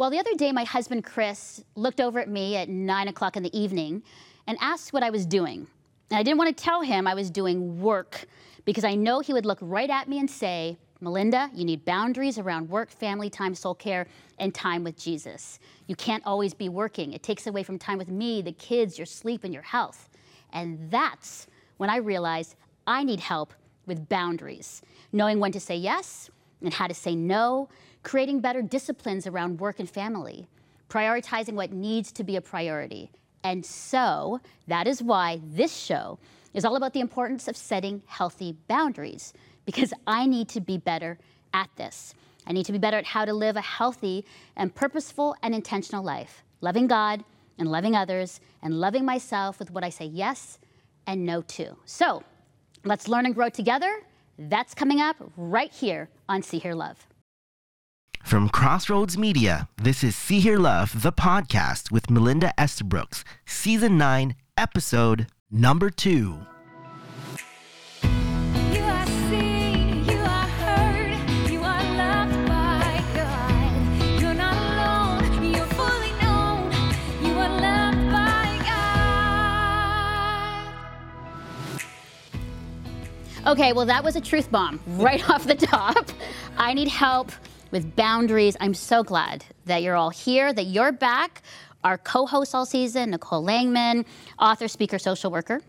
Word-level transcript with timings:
Well, 0.00 0.08
the 0.08 0.18
other 0.18 0.34
day, 0.34 0.50
my 0.50 0.64
husband 0.64 1.04
Chris 1.04 1.62
looked 1.74 2.00
over 2.00 2.20
at 2.20 2.28
me 2.30 2.56
at 2.56 2.70
nine 2.70 3.08
o'clock 3.08 3.36
in 3.36 3.42
the 3.42 3.54
evening 3.54 4.02
and 4.46 4.56
asked 4.58 4.94
what 4.94 5.02
I 5.02 5.10
was 5.10 5.26
doing. 5.26 5.66
And 6.10 6.18
I 6.18 6.22
didn't 6.22 6.38
want 6.38 6.56
to 6.56 6.64
tell 6.64 6.80
him 6.80 7.06
I 7.06 7.12
was 7.12 7.30
doing 7.30 7.82
work 7.82 8.24
because 8.64 8.82
I 8.82 8.94
know 8.94 9.20
he 9.20 9.34
would 9.34 9.44
look 9.44 9.58
right 9.60 9.90
at 9.90 10.08
me 10.08 10.18
and 10.18 10.30
say, 10.30 10.78
Melinda, 11.02 11.50
you 11.52 11.66
need 11.66 11.84
boundaries 11.84 12.38
around 12.38 12.70
work, 12.70 12.90
family 12.90 13.28
time, 13.28 13.54
soul 13.54 13.74
care, 13.74 14.06
and 14.38 14.54
time 14.54 14.84
with 14.84 14.96
Jesus. 14.96 15.58
You 15.86 15.96
can't 15.96 16.24
always 16.24 16.54
be 16.54 16.70
working. 16.70 17.12
It 17.12 17.22
takes 17.22 17.46
away 17.46 17.62
from 17.62 17.78
time 17.78 17.98
with 17.98 18.08
me, 18.08 18.40
the 18.40 18.52
kids, 18.52 18.96
your 18.96 19.04
sleep, 19.04 19.44
and 19.44 19.52
your 19.52 19.64
health. 19.64 20.08
And 20.54 20.90
that's 20.90 21.46
when 21.76 21.90
I 21.90 21.96
realized 21.96 22.54
I 22.86 23.04
need 23.04 23.20
help 23.20 23.52
with 23.84 24.08
boundaries, 24.08 24.80
knowing 25.12 25.40
when 25.40 25.52
to 25.52 25.60
say 25.60 25.76
yes 25.76 26.30
and 26.62 26.72
how 26.72 26.86
to 26.86 26.94
say 26.94 27.14
no, 27.14 27.68
creating 28.02 28.40
better 28.40 28.62
disciplines 28.62 29.26
around 29.26 29.60
work 29.60 29.78
and 29.78 29.88
family, 29.88 30.46
prioritizing 30.88 31.54
what 31.54 31.72
needs 31.72 32.12
to 32.12 32.24
be 32.24 32.36
a 32.36 32.40
priority. 32.40 33.10
And 33.44 33.64
so 33.64 34.40
that 34.66 34.86
is 34.86 35.02
why 35.02 35.40
this 35.44 35.74
show 35.74 36.18
is 36.52 36.64
all 36.64 36.76
about 36.76 36.92
the 36.92 37.00
importance 37.00 37.48
of 37.48 37.56
setting 37.56 38.02
healthy 38.06 38.56
boundaries 38.68 39.32
because 39.64 39.92
I 40.06 40.26
need 40.26 40.48
to 40.50 40.60
be 40.60 40.78
better 40.78 41.18
at 41.54 41.70
this. 41.76 42.14
I 42.46 42.52
need 42.52 42.66
to 42.66 42.72
be 42.72 42.78
better 42.78 42.96
at 42.96 43.06
how 43.06 43.24
to 43.24 43.32
live 43.32 43.56
a 43.56 43.60
healthy 43.60 44.24
and 44.56 44.74
purposeful 44.74 45.36
and 45.42 45.54
intentional 45.54 46.02
life, 46.02 46.42
loving 46.60 46.86
God 46.86 47.24
and 47.58 47.70
loving 47.70 47.94
others 47.94 48.40
and 48.62 48.80
loving 48.80 49.04
myself 49.04 49.58
with 49.58 49.70
what 49.70 49.84
I 49.84 49.90
say 49.90 50.06
yes 50.06 50.58
and 51.06 51.24
no 51.24 51.42
to. 51.42 51.76
So 51.84 52.24
let's 52.84 53.08
learn 53.08 53.26
and 53.26 53.34
grow 53.34 53.48
together. 53.48 54.00
That's 54.38 54.74
coming 54.74 55.00
up 55.00 55.16
right 55.36 55.70
here 55.70 56.08
on 56.28 56.42
See 56.42 56.58
Hear 56.58 56.74
Love. 56.74 57.06
From 58.30 58.48
Crossroads 58.48 59.18
Media, 59.18 59.68
this 59.76 60.04
is 60.04 60.14
See 60.14 60.38
Hear 60.38 60.56
Love, 60.56 61.02
the 61.02 61.10
podcast 61.10 61.90
with 61.90 62.08
Melinda 62.08 62.54
Estabrooks, 62.56 63.24
Season 63.44 63.98
9, 63.98 64.36
Episode 64.56 65.26
Number 65.50 65.90
2. 65.90 66.38
You 68.04 68.08
are 68.84 69.06
seen, 69.28 70.04
you 70.04 70.18
are 70.20 70.46
heard, 70.46 71.10
you 71.50 71.58
are 71.58 71.82
loved 71.96 72.46
by 72.46 73.02
God. 73.16 74.20
You're 74.20 74.34
not 74.34 74.54
alone, 74.54 75.52
you're 75.52 75.66
fully 75.66 76.12
known, 76.22 76.70
you 77.24 77.32
are 77.36 77.60
loved 77.60 78.12
by 78.12 78.60
God. 83.42 83.48
Okay, 83.48 83.72
well, 83.72 83.86
that 83.86 84.04
was 84.04 84.14
a 84.14 84.20
truth 84.20 84.52
bomb 84.52 84.78
right 84.86 85.28
off 85.30 85.48
the 85.48 85.56
top. 85.56 86.08
I 86.56 86.74
need 86.74 86.86
help 86.86 87.32
with 87.70 87.94
boundaries. 87.96 88.56
I'm 88.60 88.74
so 88.74 89.02
glad 89.02 89.44
that 89.66 89.82
you're 89.82 89.96
all 89.96 90.10
here, 90.10 90.52
that 90.52 90.64
you're 90.64 90.92
back. 90.92 91.42
Our 91.84 91.98
co 91.98 92.26
host 92.26 92.54
all 92.54 92.66
season, 92.66 93.10
Nicole 93.10 93.44
Langman, 93.44 94.04
author, 94.38 94.68
speaker, 94.68 94.98
social 94.98 95.30
worker. 95.30 95.60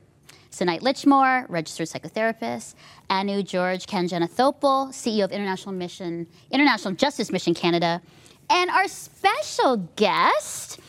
Senite 0.50 0.82
Litchmore, 0.82 1.46
registered 1.50 1.88
psychotherapist. 1.88 2.76
Anu 3.10 3.42
George 3.42 3.86
Kanjanathopal, 3.86 4.90
CEO 4.90 5.24
of 5.24 5.32
International 5.32 5.74
Mission, 5.74 6.28
International 6.52 6.94
Justice 6.94 7.32
Mission 7.32 7.54
Canada. 7.54 8.02
And 8.50 8.70
our 8.70 8.88
special 8.90 9.78
guest, 9.96 10.80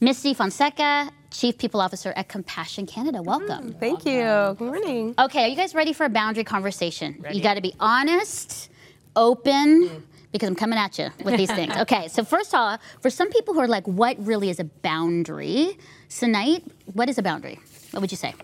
Misty 0.00 0.34
Fonseca, 0.34 1.10
Chief 1.30 1.56
People 1.56 1.80
Officer 1.80 2.12
at 2.16 2.28
Compassion 2.28 2.86
Canada. 2.86 3.18
Mm, 3.18 3.24
Welcome. 3.24 3.72
Thank 3.74 4.04
you. 4.04 4.56
Good 4.58 4.60
morning. 4.60 5.14
Okay, 5.18 5.44
are 5.44 5.48
you 5.48 5.56
guys 5.56 5.74
ready 5.74 5.94
for 5.94 6.04
a 6.04 6.10
boundary 6.10 6.44
conversation? 6.44 7.24
You 7.32 7.42
got 7.42 7.54
to 7.54 7.62
be 7.62 7.74
honest, 7.80 8.68
open, 9.16 9.88
mm. 9.88 10.02
Because 10.32 10.48
I'm 10.48 10.54
coming 10.54 10.78
at 10.78 10.98
you 10.98 11.08
with 11.24 11.36
these 11.36 11.50
things. 11.50 11.74
Okay, 11.80 12.08
so 12.08 12.22
first 12.24 12.52
of 12.52 12.60
all, 12.60 12.78
for 13.00 13.08
some 13.08 13.30
people 13.30 13.54
who 13.54 13.60
are 13.60 13.68
like, 13.68 13.86
what 13.86 14.16
really 14.18 14.50
is 14.50 14.60
a 14.60 14.64
boundary? 14.64 15.78
Senite, 16.08 16.62
what 16.92 17.08
is 17.08 17.18
a 17.18 17.22
boundary? 17.22 17.58
What 17.92 18.00
would 18.00 18.10
you 18.10 18.16
say? 18.16 18.34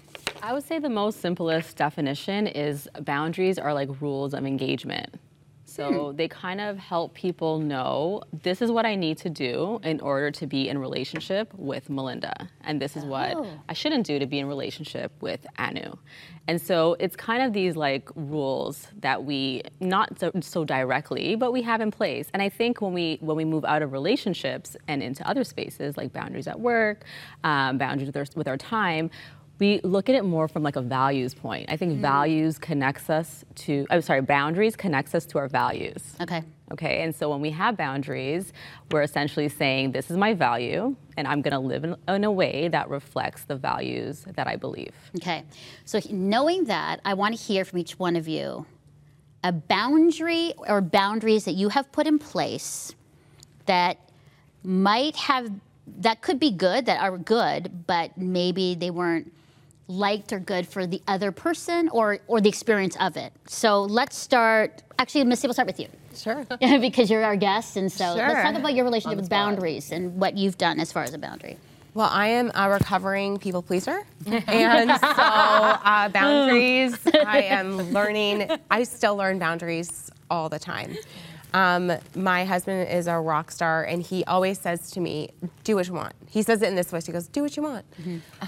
I 0.42 0.52
would 0.52 0.64
say 0.64 0.78
the 0.78 0.90
most 0.90 1.20
simplest 1.20 1.76
definition 1.76 2.46
is 2.46 2.88
boundaries 3.00 3.58
are 3.58 3.74
like 3.74 3.88
rules 4.00 4.34
of 4.34 4.44
engagement. 4.46 5.14
So 5.74 6.12
they 6.12 6.28
kind 6.28 6.60
of 6.60 6.78
help 6.78 7.14
people 7.14 7.58
know 7.58 8.22
this 8.42 8.62
is 8.62 8.70
what 8.70 8.86
I 8.86 8.94
need 8.94 9.18
to 9.18 9.30
do 9.30 9.80
in 9.82 10.00
order 10.00 10.30
to 10.30 10.46
be 10.46 10.68
in 10.68 10.78
relationship 10.78 11.52
with 11.54 11.90
Melinda, 11.90 12.48
and 12.62 12.80
this 12.80 12.96
is 12.96 13.04
what 13.04 13.34
Oh. 13.36 13.46
I 13.68 13.72
shouldn't 13.72 14.06
do 14.06 14.18
to 14.18 14.26
be 14.26 14.38
in 14.38 14.46
relationship 14.46 15.10
with 15.20 15.44
Anu. 15.58 15.96
And 16.46 16.60
so 16.60 16.94
it's 17.00 17.16
kind 17.16 17.42
of 17.42 17.52
these 17.54 17.74
like 17.74 18.08
rules 18.14 18.88
that 19.00 19.24
we 19.24 19.62
not 19.80 20.18
so, 20.20 20.30
so 20.40 20.64
directly, 20.64 21.36
but 21.36 21.52
we 21.52 21.62
have 21.62 21.80
in 21.80 21.90
place. 21.90 22.28
And 22.34 22.42
I 22.42 22.50
think 22.50 22.80
when 22.82 22.92
we 22.92 23.18
when 23.20 23.36
we 23.36 23.44
move 23.44 23.64
out 23.64 23.82
of 23.82 23.92
relationships 23.92 24.76
and 24.86 25.02
into 25.02 25.26
other 25.26 25.42
spaces 25.42 25.96
like 25.96 26.12
boundaries 26.12 26.46
at 26.46 26.60
work, 26.60 27.04
um, 27.44 27.78
boundaries 27.78 28.06
with 28.08 28.16
our, 28.16 28.26
with 28.36 28.46
our 28.46 28.58
time, 28.58 29.10
we 29.58 29.80
look 29.82 30.08
at 30.08 30.14
it 30.14 30.24
more 30.24 30.48
from 30.48 30.62
like 30.62 30.76
a 30.76 30.80
values 30.80 31.32
point. 31.32 31.70
I 31.70 31.76
think 31.76 31.92
mm-hmm. 31.92 32.02
values 32.02 32.58
connects 32.58 33.08
us 33.08 33.44
to. 33.56 33.86
I'm 33.90 34.02
sorry, 34.02 34.20
boundaries 34.20 34.76
connects 34.76 35.14
us 35.14 35.26
to 35.26 35.38
our 35.38 35.48
values. 35.48 36.02
Okay. 36.20 36.42
Okay, 36.72 37.02
and 37.02 37.14
so 37.14 37.28
when 37.28 37.40
we 37.40 37.50
have 37.50 37.76
boundaries, 37.76 38.52
we're 38.90 39.02
essentially 39.02 39.48
saying 39.48 39.92
this 39.92 40.10
is 40.10 40.16
my 40.16 40.32
value, 40.32 40.96
and 41.16 41.28
I'm 41.28 41.42
going 41.42 41.52
to 41.52 41.58
live 41.58 41.84
in, 41.84 41.94
in 42.08 42.24
a 42.24 42.32
way 42.32 42.68
that 42.68 42.88
reflects 42.88 43.44
the 43.44 43.54
values 43.54 44.24
that 44.34 44.46
I 44.46 44.56
believe. 44.56 44.94
Okay. 45.16 45.44
So 45.84 46.00
knowing 46.10 46.64
that, 46.64 47.00
I 47.04 47.14
want 47.14 47.36
to 47.36 47.40
hear 47.40 47.64
from 47.64 47.78
each 47.78 47.98
one 47.98 48.16
of 48.16 48.26
you 48.26 48.66
a 49.44 49.52
boundary 49.52 50.54
or 50.66 50.80
boundaries 50.80 51.44
that 51.44 51.52
you 51.52 51.68
have 51.68 51.92
put 51.92 52.06
in 52.06 52.18
place 52.18 52.94
that 53.66 53.98
might 54.64 55.14
have 55.16 55.50
that 55.98 56.22
could 56.22 56.40
be 56.40 56.50
good, 56.50 56.86
that 56.86 57.00
are 57.02 57.18
good, 57.18 57.86
but 57.86 58.16
maybe 58.16 58.74
they 58.74 58.90
weren't 58.90 59.30
liked 59.88 60.32
or 60.32 60.38
good 60.38 60.66
for 60.66 60.86
the 60.86 61.02
other 61.06 61.32
person 61.32 61.88
or 61.90 62.18
or 62.26 62.40
the 62.40 62.48
experience 62.48 62.96
of 63.00 63.16
it. 63.16 63.32
So 63.46 63.82
let's 63.82 64.16
start. 64.16 64.82
Actually, 64.98 65.24
Misty, 65.24 65.46
we'll 65.46 65.54
start 65.54 65.66
with 65.66 65.80
you 65.80 65.88
Sure. 66.16 66.46
because 66.80 67.10
you're 67.10 67.24
our 67.24 67.36
guest, 67.36 67.76
and 67.76 67.90
so 67.90 68.14
let's 68.14 68.42
talk 68.42 68.54
about 68.54 68.74
your 68.74 68.84
relationship 68.84 69.18
with 69.18 69.28
boundaries 69.28 69.92
and 69.92 70.16
what 70.16 70.36
you've 70.36 70.58
done 70.58 70.80
as 70.80 70.92
far 70.92 71.02
as 71.02 71.14
a 71.14 71.18
boundary. 71.18 71.58
Well, 71.94 72.08
I 72.10 72.28
am 72.28 72.50
a 72.56 72.68
recovering 72.70 73.38
people 73.38 73.62
pleaser. 73.62 74.04
And 74.26 74.90
so, 74.90 74.96
uh, 75.06 76.08
boundaries, 76.08 76.98
I 77.24 77.42
am 77.42 77.78
learning, 77.92 78.50
I 78.70 78.82
still 78.82 79.16
learn 79.16 79.38
boundaries 79.38 80.10
all 80.28 80.48
the 80.48 80.58
time. 80.58 80.96
Um, 81.54 81.92
my 82.16 82.44
husband 82.44 82.88
is 82.90 83.06
a 83.06 83.18
rock 83.18 83.50
star, 83.52 83.84
and 83.84 84.02
he 84.02 84.24
always 84.24 84.58
says 84.58 84.90
to 84.90 85.00
me, 85.00 85.30
Do 85.62 85.76
what 85.76 85.86
you 85.86 85.94
want. 85.94 86.12
He 86.28 86.42
says 86.42 86.60
it 86.62 86.68
in 86.68 86.74
this 86.74 86.90
voice. 86.90 87.06
He 87.06 87.12
goes, 87.12 87.28
Do 87.28 87.42
what 87.42 87.56
you 87.56 87.62
want. 87.62 87.86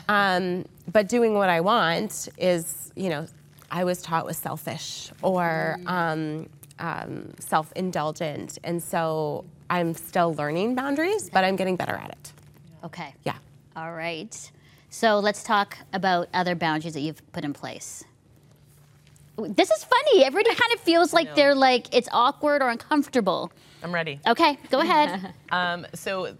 Um, 0.09 0.67
but 0.93 1.09
doing 1.09 1.34
what 1.34 1.49
I 1.49 1.61
want 1.61 2.28
is, 2.37 2.93
you 2.97 3.09
know, 3.09 3.27
I 3.71 3.84
was 3.84 4.03
taught 4.03 4.27
was 4.27 4.37
selfish 4.37 5.11
or 5.22 5.78
um, 5.87 6.49
um, 6.81 7.33
self 7.39 7.72
indulgent. 7.77 8.59
And 8.65 8.83
so 8.83 9.45
I'm 9.71 9.95
still 9.95 10.34
learning 10.34 10.75
boundaries, 10.75 11.31
but 11.31 11.45
I'm 11.45 11.56
getting 11.56 11.77
better 11.77 11.95
at 11.95 12.11
it. 12.11 12.33
Okay. 12.84 13.15
Yeah. 13.25 13.37
All 13.77 13.93
right. 13.93 14.50
So 14.91 15.19
let's 15.19 15.43
talk 15.43 15.78
about 15.93 16.28
other 16.34 16.55
boundaries 16.55 16.95
that 16.95 17.00
you've 17.00 17.21
put 17.33 17.45
in 17.45 17.53
place. 17.53 18.05
This 19.39 19.71
is 19.71 19.85
funny. 19.85 20.25
Everybody 20.25 20.55
kind 20.63 20.73
of 20.75 20.81
feels 20.81 21.13
like 21.13 21.35
they're 21.35 21.55
like 21.55 21.95
it's 21.95 22.09
awkward 22.13 22.63
or 22.63 22.69
uncomfortable. 22.69 23.53
I'm 23.83 23.93
ready. 23.95 24.21
Okay, 24.27 24.59
go 24.71 24.81
ahead. 24.81 25.33
Um, 25.53 25.87
so, 25.95 26.37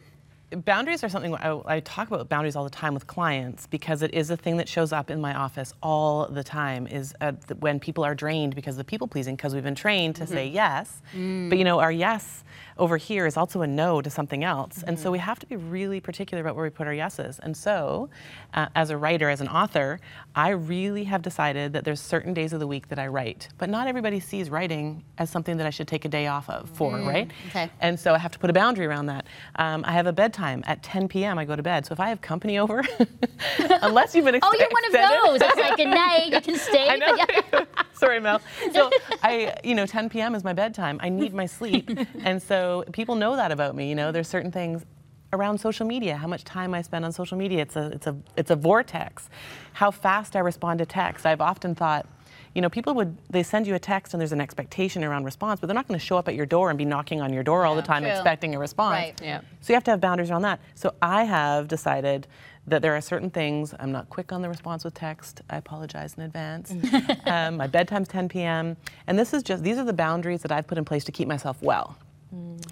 boundaries 0.65 1.05
are 1.05 1.09
something 1.09 1.35
I, 1.37 1.61
I 1.67 1.81
talk 1.81 2.09
about 2.09 2.29
boundaries 2.29 2.56
all 2.56 2.65
the 2.65 2.71
time 2.71 2.93
with 2.93 3.06
clients 3.06 3.67
because 3.69 4.03
it 4.03 4.12
is 4.15 4.31
a 4.31 4.37
thing 4.37 4.56
that 4.56 4.69
shows 4.69 4.93
up 4.93 5.11
in 5.11 5.21
my 5.21 5.33
office 5.35 5.73
all 5.83 6.27
the 6.27 6.43
time. 6.43 6.87
Is 6.89 7.15
uh, 7.21 7.33
th- 7.33 7.61
when 7.61 7.79
people 7.79 8.05
are 8.05 8.15
drained 8.15 8.55
because 8.56 8.75
of 8.75 8.79
the 8.79 8.85
people 8.85 9.06
pleasing 9.06 9.37
because 9.37 9.55
we've 9.55 9.62
been 9.62 9.75
trained 9.77 10.17
to 10.17 10.27
say 10.27 10.47
yes, 10.49 11.01
but 11.12 11.56
you 11.59 11.65
know 11.65 11.79
our 11.79 11.93
yes 11.93 12.43
over 12.78 12.97
here 12.97 13.26
is 13.26 13.37
also 13.37 13.62
a 13.62 13.66
no 13.66 14.03
to 14.03 14.10
something 14.10 14.44
else, 14.44 14.82
and 14.87 14.99
so 14.99 15.11
we 15.11 15.19
have 15.19 15.38
to 15.38 15.46
be 15.46 15.56
really 15.56 16.00
particular 16.00 16.43
about 16.43 16.56
where 16.56 16.64
we 16.64 16.70
put 16.70 16.87
our 16.87 16.93
yeses. 16.93 17.38
And 17.43 17.56
so, 17.56 18.11
uh, 18.55 18.67
as 18.75 18.90
a 18.90 18.96
writer, 18.96 19.31
as 19.31 19.40
an 19.40 19.49
author, 19.49 19.99
I 20.34 20.50
really 20.50 21.05
have 21.05 21.23
decided 21.23 21.73
that 21.73 21.84
there's 21.84 22.00
certain 22.00 22.34
days 22.34 22.52
of 22.52 22.61
the 22.61 22.67
week 22.67 22.88
that 22.88 22.99
I 22.99 23.06
write, 23.06 23.49
but 23.58 23.69
not 23.70 23.88
everybody 23.88 24.20
sees 24.20 24.50
writing 24.50 25.02
as 25.19 25.31
something 25.31 25.56
that 25.56 25.67
I 25.67 25.70
should 25.70 25.88
take 25.88 26.05
a 26.05 26.08
day 26.08 26.26
off 26.26 26.49
of 26.50 26.69
for, 26.70 26.99
right? 26.99 27.31
okay. 27.49 27.70
And 27.81 27.99
so 27.99 28.14
I 28.14 28.19
have 28.19 28.32
to 28.32 28.38
put 28.38 28.50
a 28.50 28.52
boundary 28.52 28.87
around 28.87 29.06
that. 29.06 29.26
Um, 29.56 29.84
I 29.87 29.93
have 29.93 30.06
a 30.06 30.12
bedtime 30.12 30.62
at 30.67 30.82
10 30.82 31.08
p.m. 31.08 31.38
I 31.38 31.44
go 31.44 31.56
to 31.56 31.62
bed. 31.62 31.87
So 31.87 31.93
if 31.93 32.00
I 32.00 32.08
have 32.08 32.20
company 32.20 32.58
over, 32.58 32.82
unless 33.82 34.14
you've 34.14 34.25
been 34.25 34.34
ex- 34.34 34.46
oh, 34.50 34.55
you're 34.58 34.69
one 34.70 34.84
of 34.87 34.93
those. 34.93 35.49
It's 35.49 35.56
like 35.56 35.76
good 35.76 35.88
night. 35.88 36.32
You 36.32 36.40
can 36.40 36.56
stay. 36.58 36.88
I 36.88 36.96
yeah. 36.96 37.64
Sorry, 37.94 38.20
Mel. 38.20 38.40
So 38.72 38.90
I, 39.22 39.56
you 39.64 39.75
know, 39.75 39.87
10 39.87 40.11
p.m. 40.11 40.34
is 40.34 40.44
my 40.44 40.52
bedtime. 40.52 41.00
I 41.02 41.08
need 41.08 41.32
my 41.32 41.46
sleep, 41.46 41.90
and 42.22 42.43
so 42.43 42.66
people 42.93 43.15
know 43.15 43.37
that 43.37 43.53
about 43.53 43.75
me. 43.75 43.89
You 43.89 43.95
know, 43.95 44.13
there's 44.13 44.29
certain 44.29 44.53
things 44.53 44.85
around 45.33 45.59
social 45.59 45.87
media, 45.87 46.17
how 46.17 46.29
much 46.29 46.45
time 46.45 46.75
I 46.75 46.83
spend 46.83 47.05
on 47.05 47.13
social 47.13 47.37
media. 47.37 47.63
It's 47.63 47.77
a, 47.77 47.87
it's 47.89 48.07
a, 48.07 48.17
it's 48.37 48.51
a 48.51 48.57
vortex. 48.57 49.29
How 49.75 49.91
fast 49.91 50.37
I 50.37 50.41
respond 50.41 50.79
to 50.79 50.87
text. 50.87 51.27
I've 51.27 51.41
often 51.41 51.75
thought, 51.75 52.07
you 52.55 52.63
know, 52.63 52.71
people 52.71 52.95
would 52.95 53.19
they 53.29 53.43
send 53.43 53.67
you 53.67 53.75
a 53.75 53.79
text 53.79 54.15
and 54.15 54.21
there's 54.21 54.33
an 54.33 54.41
expectation 54.41 55.05
around 55.05 55.25
response, 55.25 55.61
but 55.61 55.67
they're 55.67 55.75
not 55.75 55.87
going 55.87 56.01
to 56.01 56.05
show 56.05 56.17
up 56.17 56.27
at 56.27 56.35
your 56.35 56.47
door 56.47 56.71
and 56.71 56.79
be 56.79 56.87
knocking 56.87 57.21
on 57.21 57.31
your 57.31 57.43
door 57.43 57.67
all 57.67 57.77
the 57.77 57.83
time 57.83 58.03
True. 58.03 58.11
expecting 58.11 58.55
a 58.55 58.59
response. 58.59 58.95
Right. 58.95 59.21
Yeah. 59.23 59.41
So 59.61 59.73
you 59.73 59.75
have 59.75 59.85
to 59.85 59.91
have 59.91 60.01
boundaries 60.01 60.31
around 60.31 60.43
that. 60.43 60.61
So 60.75 60.95
I 61.03 61.25
have 61.25 61.69
decided 61.69 62.27
that 62.67 62.81
there 62.81 62.97
are 62.97 63.01
certain 63.03 63.29
things 63.29 63.75
I'm 63.79 63.93
not 63.93 64.09
quick 64.09 64.33
on 64.33 64.41
the 64.41 64.49
response 64.49 64.85
with 64.85 64.95
text. 64.95 65.43
I 65.51 65.59
apologize 65.59 66.15
in 66.15 66.23
advance. 66.23 66.71
um, 67.27 67.59
my 67.59 67.67
bedtime's 67.67 68.09
10 68.09 68.31
p.m. 68.31 68.77
And 69.07 69.19
this 69.19 69.35
is 69.35 69.43
just 69.43 69.63
these 69.63 69.77
are 69.77 69.85
the 69.85 69.93
boundaries 69.93 70.41
that 70.41 70.51
I've 70.51 70.67
put 70.67 70.79
in 70.79 70.85
place 70.87 71.05
to 71.05 71.13
keep 71.13 71.29
myself 71.29 71.59
well. 71.61 71.99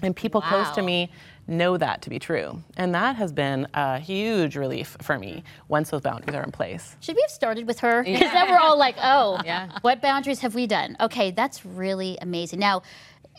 And 0.01 0.15
people 0.15 0.41
close 0.41 0.69
to 0.71 0.81
me 0.81 1.11
know 1.47 1.77
that 1.77 2.01
to 2.03 2.09
be 2.09 2.19
true. 2.19 2.61
And 2.75 2.93
that 2.95 3.15
has 3.15 3.31
been 3.31 3.67
a 3.73 3.99
huge 3.99 4.55
relief 4.55 4.97
for 5.01 5.17
me 5.17 5.43
once 5.67 5.89
those 5.91 6.01
boundaries 6.01 6.35
are 6.35 6.43
in 6.43 6.51
place. 6.51 6.95
Should 6.99 7.15
we 7.15 7.21
have 7.21 7.31
started 7.31 7.65
with 7.67 7.79
her? 7.79 8.03
Because 8.03 8.31
then 8.31 8.49
we're 8.49 8.57
all 8.59 8.77
like, 8.77 8.95
oh, 9.01 9.39
Yeah. 9.45 9.77
what 9.81 10.01
boundaries 10.01 10.39
have 10.41 10.55
we 10.55 10.67
done? 10.67 10.97
Okay, 10.99 11.31
that's 11.31 11.65
really 11.65 12.17
amazing. 12.21 12.59
Now, 12.59 12.81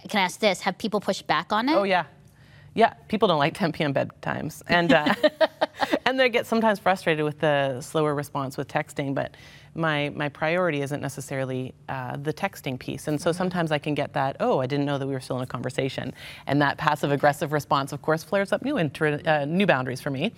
can 0.09 0.21
I 0.21 0.25
ask 0.25 0.41
this? 0.41 0.61
Have 0.63 0.79
people 0.79 1.01
pushed 1.01 1.27
back 1.27 1.53
on 1.53 1.69
it? 1.69 1.75
Oh 1.75 1.83
yeah, 1.83 2.05
yeah. 2.75 2.95
People 3.09 3.29
don't 3.29 3.39
like 3.39 3.55
10 3.55 3.73
p.m. 3.73 3.93
bedtimes, 3.93 4.63
and 4.69 4.93
uh, 4.93 5.15
and 6.07 6.19
they 6.19 6.29
get 6.29 6.47
sometimes 6.47 6.79
frustrated 6.79 7.25
with 7.25 7.41
the 7.41 7.81
slower 7.81 8.15
response 8.15 8.57
with 8.57 8.69
texting. 8.69 9.15
But 9.15 9.37
my 9.75 10.11
my 10.17 10.31
priority 10.31 10.81
isn't 10.81 11.03
necessarily 11.03 11.75
uh, 11.91 12.17
the 12.17 12.33
texting 12.33 12.79
piece, 12.79 13.09
and 13.09 13.21
so 13.21 13.33
sometimes 13.33 13.71
I 13.73 13.79
can 13.79 13.95
get 13.95 14.15
that. 14.15 14.37
Oh, 14.41 14.59
I 14.61 14.67
didn't 14.67 14.87
know 14.87 14.97
that 14.97 15.07
we 15.07 15.13
were 15.13 15.21
still 15.21 15.37
in 15.37 15.43
a 15.43 15.47
conversation, 15.47 16.15
and 16.47 16.63
that 16.63 16.79
passive 16.79 17.13
aggressive 17.13 17.53
response, 17.53 17.93
of 17.93 18.01
course, 18.01 18.25
flares 18.25 18.53
up 18.53 18.63
new 18.65 18.79
inter- 18.79 19.21
uh, 19.27 19.45
new 19.45 19.67
boundaries 19.67 20.01
for 20.01 20.09
me. 20.11 20.33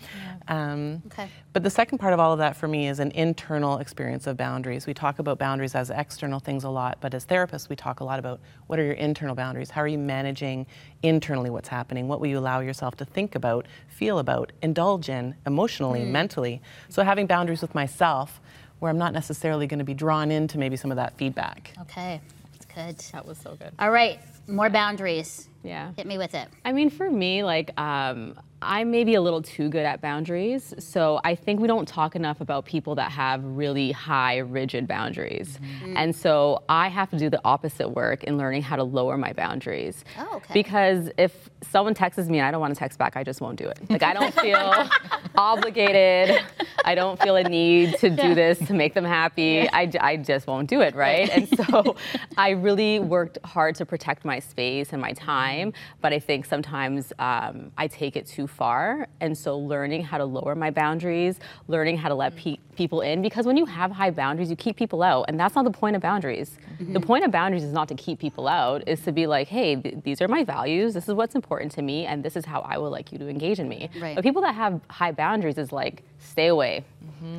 Um, 0.48 1.02
Okay. 1.06 1.28
but 1.52 1.62
the 1.62 1.70
second 1.70 1.98
part 1.98 2.12
of 2.14 2.20
all 2.20 2.32
of 2.32 2.38
that 2.38 2.56
for 2.56 2.66
me 2.66 2.88
is 2.88 2.98
an 2.98 3.10
internal 3.12 3.78
experience 3.78 4.26
of 4.26 4.36
boundaries. 4.36 4.86
We 4.86 4.94
talk 4.94 5.18
about 5.18 5.38
boundaries 5.38 5.74
as 5.74 5.90
external 5.90 6.40
things 6.40 6.64
a 6.64 6.70
lot, 6.70 6.98
but 7.00 7.14
as 7.14 7.24
therapists, 7.26 7.68
we 7.68 7.76
talk 7.76 8.00
a 8.00 8.04
lot 8.04 8.18
about 8.18 8.40
what 8.66 8.78
are 8.78 8.84
your 8.84 8.94
internal 8.94 9.34
boundaries? 9.34 9.70
How 9.70 9.82
are 9.82 9.88
you 9.88 9.98
managing 9.98 10.66
internally 11.02 11.50
what's 11.50 11.68
happening? 11.68 12.08
What 12.08 12.20
will 12.20 12.28
you 12.28 12.38
allow 12.38 12.60
yourself 12.60 12.96
to 12.96 13.04
think 13.04 13.34
about, 13.34 13.66
feel 13.88 14.18
about, 14.18 14.52
indulge 14.62 15.08
in 15.08 15.34
emotionally, 15.46 15.57
mentally? 16.04 16.60
So 16.88 17.02
having 17.02 17.26
boundaries 17.26 17.62
with 17.62 17.74
myself 17.74 18.40
where 18.78 18.90
I'm 18.90 18.98
not 18.98 19.12
necessarily 19.12 19.66
going 19.66 19.78
to 19.78 19.84
be 19.84 19.94
drawn 19.94 20.30
into 20.30 20.58
maybe 20.58 20.76
some 20.76 20.90
of 20.90 20.96
that 20.96 21.16
feedback. 21.16 21.72
Okay, 21.82 22.20
that's 22.52 22.66
good. 22.66 23.12
That 23.12 23.26
was 23.26 23.38
so 23.38 23.56
good. 23.56 23.72
All 23.78 23.90
right, 23.90 24.20
more 24.46 24.70
boundaries. 24.70 25.48
Yeah. 25.64 25.92
Hit 25.96 26.06
me 26.06 26.18
with 26.18 26.34
it. 26.34 26.48
I 26.64 26.72
mean, 26.72 26.90
for 26.90 27.10
me, 27.10 27.42
like, 27.42 27.78
um, 27.80 28.38
I'm 28.60 28.90
maybe 28.90 29.14
a 29.14 29.20
little 29.20 29.40
too 29.40 29.68
good 29.68 29.84
at 29.84 30.00
boundaries. 30.00 30.74
So 30.78 31.20
I 31.22 31.34
think 31.34 31.60
we 31.60 31.68
don't 31.68 31.86
talk 31.86 32.16
enough 32.16 32.40
about 32.40 32.64
people 32.64 32.96
that 32.96 33.12
have 33.12 33.44
really 33.44 33.92
high, 33.92 34.38
rigid 34.38 34.88
boundaries. 34.88 35.58
And 35.94 36.14
so 36.14 36.62
I 36.68 36.88
have 36.88 37.10
to 37.10 37.18
do 37.18 37.30
the 37.30 37.40
opposite 37.44 37.88
work 37.88 38.24
in 38.24 38.36
learning 38.36 38.62
how 38.62 38.76
to 38.76 38.82
lower 38.82 39.16
my 39.16 39.32
boundaries. 39.32 40.04
Oh, 40.18 40.36
okay. 40.36 40.54
Because 40.54 41.10
if 41.16 41.48
someone 41.62 41.94
texts 41.94 42.28
me 42.28 42.38
and 42.38 42.46
I 42.46 42.50
don't 42.50 42.60
want 42.60 42.74
to 42.74 42.78
text 42.78 42.98
back, 42.98 43.16
I 43.16 43.22
just 43.22 43.40
won't 43.40 43.58
do 43.58 43.68
it. 43.68 43.78
Like, 43.88 44.02
I 44.02 44.12
don't 44.12 44.34
feel 44.34 44.88
obligated. 45.36 46.42
I 46.84 46.94
don't 46.94 47.20
feel 47.20 47.36
a 47.36 47.44
need 47.44 47.96
to 47.98 48.10
do 48.10 48.34
this 48.34 48.58
to 48.66 48.74
make 48.74 48.94
them 48.94 49.04
happy. 49.04 49.68
I, 49.70 49.90
I 50.00 50.16
just 50.16 50.46
won't 50.46 50.68
do 50.68 50.80
it, 50.80 50.94
right? 50.94 51.28
And 51.30 51.48
so 51.56 51.96
I 52.36 52.50
really 52.50 52.98
worked 52.98 53.38
hard 53.44 53.76
to 53.76 53.86
protect 53.86 54.24
my 54.24 54.40
space 54.40 54.92
and 54.92 55.00
my 55.00 55.12
time, 55.12 55.72
but 56.00 56.12
I 56.12 56.18
think 56.18 56.44
sometimes 56.44 57.12
um, 57.18 57.70
I 57.76 57.86
take 57.86 58.16
it 58.16 58.26
too 58.26 58.47
far. 58.48 59.06
And 59.20 59.36
so 59.38 59.56
learning 59.58 60.02
how 60.02 60.18
to 60.18 60.24
lower 60.24 60.54
my 60.54 60.70
boundaries, 60.70 61.38
learning 61.68 61.98
how 61.98 62.08
to 62.08 62.14
let 62.14 62.34
pe- 62.34 62.56
people 62.76 63.02
in, 63.02 63.22
because 63.22 63.46
when 63.46 63.56
you 63.56 63.64
have 63.66 63.90
high 63.92 64.10
boundaries, 64.10 64.50
you 64.50 64.56
keep 64.56 64.76
people 64.76 65.02
out. 65.02 65.26
And 65.28 65.38
that's 65.38 65.54
not 65.54 65.64
the 65.64 65.70
point 65.70 65.94
of 65.96 66.02
boundaries. 66.02 66.58
The 66.80 67.00
point 67.00 67.24
of 67.24 67.30
boundaries 67.32 67.64
is 67.64 67.72
not 67.72 67.88
to 67.88 67.94
keep 67.94 68.18
people 68.20 68.46
out, 68.48 68.86
is 68.88 69.00
to 69.02 69.12
be 69.12 69.26
like, 69.26 69.48
hey, 69.48 69.76
th- 69.76 69.96
these 70.04 70.20
are 70.22 70.28
my 70.28 70.44
values, 70.44 70.94
this 70.94 71.08
is 71.08 71.14
what's 71.14 71.34
important 71.34 71.72
to 71.72 71.82
me, 71.82 72.06
and 72.06 72.24
this 72.24 72.36
is 72.36 72.44
how 72.44 72.60
I 72.60 72.78
would 72.78 72.88
like 72.90 73.10
you 73.12 73.18
to 73.18 73.28
engage 73.28 73.58
in 73.58 73.68
me. 73.68 73.90
Right. 74.00 74.14
But 74.14 74.22
people 74.22 74.42
that 74.42 74.54
have 74.54 74.80
high 74.88 75.10
boundaries 75.12 75.58
is 75.58 75.72
like, 75.72 76.02
stay 76.20 76.46
away. 76.48 76.84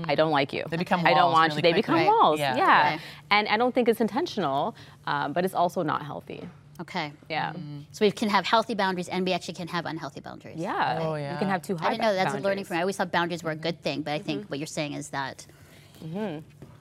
I 0.06 0.15
don't 0.15 0.31
like 0.31 0.51
you. 0.51 0.65
They 0.69 0.75
become 0.77 1.01
walls. 1.03 1.11
I 1.11 1.13
don't 1.17 1.23
walls 1.31 1.33
want 1.33 1.50
really 1.56 1.57
you. 1.57 1.61
They 1.61 1.81
quickly. 1.81 1.81
become 1.81 1.95
Right. 1.95 2.21
walls. 2.21 2.39
Yeah. 2.39 2.56
Yeah. 2.57 2.89
Right. 2.91 3.00
And 3.31 3.47
I 3.47 3.56
don't 3.57 3.73
think 3.73 3.88
it's 3.88 4.01
intentional, 4.01 4.75
um, 5.07 5.31
but 5.31 5.45
it's 5.45 5.53
also 5.53 5.83
not 5.83 6.03
healthy. 6.03 6.47
Okay. 6.80 7.12
Yeah. 7.30 7.54
So 7.92 8.06
we 8.06 8.12
can 8.12 8.30
have 8.30 8.46
healthy 8.46 8.74
boundaries 8.74 9.10
and 9.10 9.26
we 9.26 9.34
actually 9.34 9.56
can 9.56 9.68
have 9.68 9.86
unhealthy 9.86 10.22
boundaries. 10.22 10.58
Yeah. 10.60 11.00
Oh, 11.02 11.16
yeah. 11.16 11.34
You 11.34 11.38
can 11.38 11.50
have 11.50 11.62
two 11.62 11.76
high 11.76 11.88
I 11.88 11.90
didn't 11.92 12.04
know 12.04 12.14
that's 12.14 12.34
a 12.34 12.40
learning 12.40 12.66
for 12.66 12.74
me. 12.74 12.80
I 12.80 12.81
always 12.81 12.96
thought 12.98 13.12
boundaries 13.12 13.44
were 13.44 13.52
a 13.52 13.56
good 13.56 13.81
thing, 13.81 14.02
but 14.02 14.12
I 14.12 14.20
think 14.20 14.42
Mm-hmm. 14.42 14.50
what 14.50 14.60
you're 14.60 14.68
saying 14.68 14.94
is 14.94 15.10
that. 15.10 15.46
Hmm. 16.02 16.38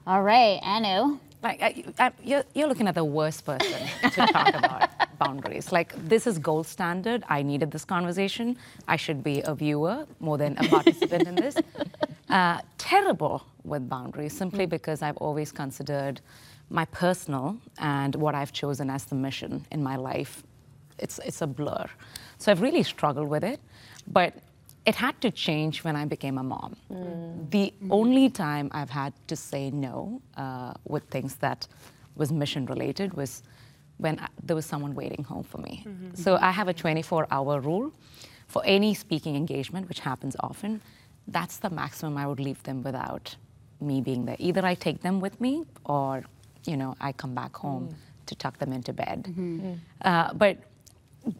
All 0.07 0.23
right, 0.23 0.59
Anu. 0.63 1.19
Like 1.43 1.61
I, 1.61 1.83
I, 1.99 2.11
you're, 2.23 2.43
you're 2.53 2.67
looking 2.67 2.87
at 2.87 2.95
the 2.95 3.03
worst 3.03 3.45
person 3.45 3.81
to 4.11 4.27
talk 4.27 4.53
about 4.61 4.89
boundaries. 5.17 5.71
Like 5.71 5.93
this 6.07 6.27
is 6.27 6.37
gold 6.39 6.67
standard. 6.67 7.23
I 7.29 7.41
needed 7.43 7.71
this 7.71 7.83
conversation. 7.85 8.55
I 8.87 8.95
should 8.95 9.23
be 9.23 9.41
a 9.41 9.53
viewer 9.55 10.05
more 10.19 10.37
than 10.37 10.57
a 10.57 10.63
participant 10.63 11.27
in 11.27 11.35
this. 11.35 11.55
Uh, 12.29 12.61
terrible 12.77 13.43
with 13.63 13.89
boundaries, 13.89 14.37
simply 14.37 14.67
because 14.67 15.01
I've 15.01 15.17
always 15.17 15.51
considered 15.51 16.21
my 16.69 16.85
personal 16.85 17.57
and 17.77 18.15
what 18.15 18.35
I've 18.35 18.51
chosen 18.53 18.89
as 18.89 19.05
the 19.05 19.15
mission 19.15 19.65
in 19.71 19.81
my 19.83 19.95
life. 19.95 20.43
It's 20.97 21.19
it's 21.25 21.41
a 21.41 21.47
blur. 21.47 21.85
So 22.37 22.51
I've 22.51 22.61
really 22.61 22.83
struggled 22.83 23.29
with 23.29 23.43
it, 23.43 23.59
but 24.07 24.33
it 24.85 24.95
had 24.95 25.19
to 25.21 25.31
change 25.31 25.83
when 25.83 25.95
I 25.95 26.05
became 26.05 26.37
a 26.37 26.43
mom. 26.43 26.75
The 27.51 27.73
only 27.89 28.29
time 28.29 28.69
I've 28.71 28.89
had 28.89 29.13
to 29.27 29.35
say 29.35 29.69
no 29.71 30.21
uh, 30.37 30.73
with 30.85 31.03
things 31.09 31.35
that 31.35 31.67
was 32.15 32.31
mission 32.31 32.65
related 32.65 33.13
was 33.13 33.43
when 33.97 34.19
I, 34.19 34.27
there 34.43 34.55
was 34.55 34.65
someone 34.65 34.95
waiting 34.95 35.23
home 35.23 35.43
for 35.43 35.57
me. 35.59 35.85
So 36.13 36.37
I 36.37 36.51
have 36.51 36.67
a 36.69 36.73
24 36.73 37.27
hour 37.31 37.59
rule 37.59 37.91
for 38.47 38.61
any 38.65 38.93
speaking 38.93 39.35
engagement, 39.35 39.87
which 39.89 39.99
happens 39.99 40.35
often. 40.39 40.81
That's 41.27 41.57
the 41.57 41.69
maximum 41.69 42.17
I 42.17 42.25
would 42.25 42.39
leave 42.39 42.61
them 42.63 42.81
without 42.83 43.35
me 43.81 44.01
being 44.01 44.25
there. 44.25 44.37
Either 44.39 44.65
I 44.65 44.75
take 44.75 45.01
them 45.01 45.19
with 45.19 45.39
me 45.39 45.65
or, 45.85 46.23
you 46.65 46.77
know, 46.77 46.95
I 47.01 47.11
come 47.13 47.33
back 47.35 47.55
home 47.55 47.95
to 48.25 48.35
tuck 48.35 48.57
them 48.59 48.71
into 48.73 48.93
bed. 48.93 49.33
Uh, 50.01 50.33
but 50.33 50.57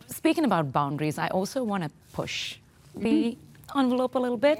speaking 0.07 0.45
about 0.45 0.71
boundaries, 0.71 1.18
I 1.18 1.27
also 1.30 1.63
want 1.63 1.83
to 1.83 1.89
push 2.13 2.57
the 2.95 3.38
envelope 3.75 4.16
a 4.16 4.19
little 4.19 4.38
bit 4.38 4.60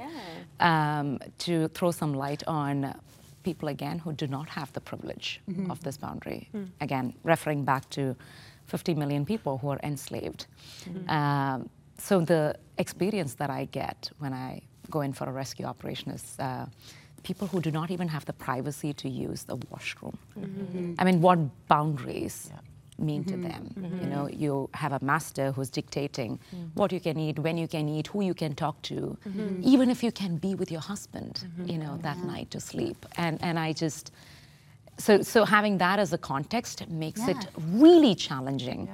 um, 0.60 1.18
to 1.38 1.68
throw 1.68 1.90
some 1.90 2.14
light 2.14 2.42
on 2.46 2.94
people 3.42 3.68
again 3.68 3.98
who 3.98 4.12
do 4.12 4.26
not 4.26 4.48
have 4.48 4.72
the 4.72 4.80
privilege 4.80 5.40
of 5.70 5.80
this 5.82 5.96
boundary. 5.96 6.48
Again, 6.80 7.14
referring 7.24 7.64
back 7.64 7.88
to 7.90 8.14
50 8.66 8.94
million 8.94 9.24
people 9.24 9.58
who 9.58 9.68
are 9.70 9.80
enslaved. 9.82 10.46
Um, 11.08 11.68
so 11.98 12.20
the 12.20 12.54
experience 12.78 13.34
that 13.34 13.50
I 13.50 13.64
get 13.66 14.10
when 14.20 14.32
I 14.32 14.62
go 14.90 15.00
in 15.00 15.12
for 15.12 15.26
a 15.28 15.32
rescue 15.32 15.66
operation 15.66 16.12
is. 16.12 16.36
Uh, 16.38 16.66
People 17.22 17.46
who 17.48 17.60
do 17.60 17.70
not 17.70 17.90
even 17.90 18.08
have 18.08 18.24
the 18.24 18.32
privacy 18.32 18.92
to 18.94 19.08
use 19.08 19.44
the 19.44 19.56
washroom. 19.70 20.18
Mm-hmm. 20.38 20.94
I 20.98 21.04
mean, 21.04 21.20
what 21.20 21.38
boundaries 21.68 22.50
mean 23.00 23.24
to 23.24 23.34
mm-hmm. 23.34 23.42
them. 23.42 23.74
Mm-hmm. 23.78 24.00
You 24.02 24.06
know, 24.10 24.28
you 24.28 24.68
have 24.74 24.92
a 24.92 24.98
master 25.02 25.52
who's 25.52 25.70
dictating 25.70 26.38
what 26.74 26.92
you 26.92 27.00
can 27.00 27.18
eat, 27.18 27.38
when 27.38 27.56
you 27.56 27.66
can 27.66 27.88
eat, 27.88 28.08
who 28.08 28.20
you 28.22 28.34
can 28.34 28.54
talk 28.54 28.80
to, 28.82 29.16
even 29.62 29.90
if 29.90 30.02
you 30.02 30.12
can 30.12 30.36
be 30.36 30.54
with 30.54 30.70
your 30.70 30.80
husband, 30.80 31.46
you 31.64 31.78
know, 31.78 31.98
that 32.02 32.18
night 32.18 32.50
to 32.50 32.60
sleep. 32.60 33.06
And 33.16 33.38
and 33.42 33.58
I 33.58 33.72
just 33.72 34.12
so 34.98 35.22
so 35.22 35.44
having 35.44 35.78
that 35.78 35.98
as 35.98 36.12
a 36.12 36.18
context 36.18 36.88
makes 36.88 37.26
it 37.26 37.46
really 37.56 38.14
challenging 38.14 38.88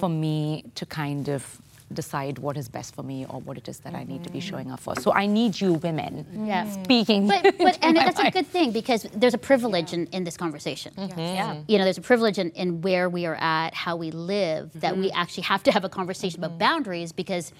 for 0.00 0.08
me 0.08 0.64
to 0.74 0.84
kind 0.86 1.28
of 1.28 1.60
decide 1.94 2.38
what 2.38 2.56
is 2.56 2.68
best 2.68 2.94
for 2.94 3.02
me 3.02 3.26
or 3.26 3.40
what 3.40 3.56
it 3.56 3.68
is 3.68 3.78
that 3.80 3.94
I 3.94 4.04
need 4.04 4.24
to 4.24 4.30
be 4.30 4.38
mm-hmm. 4.38 4.48
showing 4.48 4.70
up 4.70 4.80
for. 4.80 4.94
So 4.96 5.12
I 5.12 5.26
need 5.26 5.60
you 5.60 5.74
women 5.74 6.26
Yeah. 6.46 6.64
Mm-hmm. 6.64 6.84
speaking. 6.84 7.26
But, 7.28 7.42
but 7.58 7.78
and 7.82 7.96
to 7.96 8.00
my 8.00 8.04
that's 8.04 8.20
a 8.20 8.30
good 8.30 8.46
thing 8.46 8.72
because 8.72 9.06
there's 9.14 9.34
a 9.34 9.38
privilege 9.38 9.92
in, 9.92 10.06
in 10.08 10.24
this 10.24 10.36
conversation. 10.36 10.92
Mm-hmm. 10.96 11.18
Yeah. 11.18 11.62
You 11.68 11.78
know, 11.78 11.84
there's 11.84 11.98
a 11.98 12.02
privilege 12.02 12.38
in, 12.38 12.50
in 12.50 12.80
where 12.82 13.08
we 13.08 13.26
are 13.26 13.36
at, 13.36 13.74
how 13.74 13.96
we 13.96 14.10
live, 14.10 14.72
that 14.80 14.96
we 14.96 15.10
actually 15.12 15.44
have 15.44 15.62
to 15.64 15.72
have 15.72 15.84
a 15.84 15.88
conversation 15.88 16.42
about 16.42 16.58
boundaries 16.58 17.12
because 17.12 17.52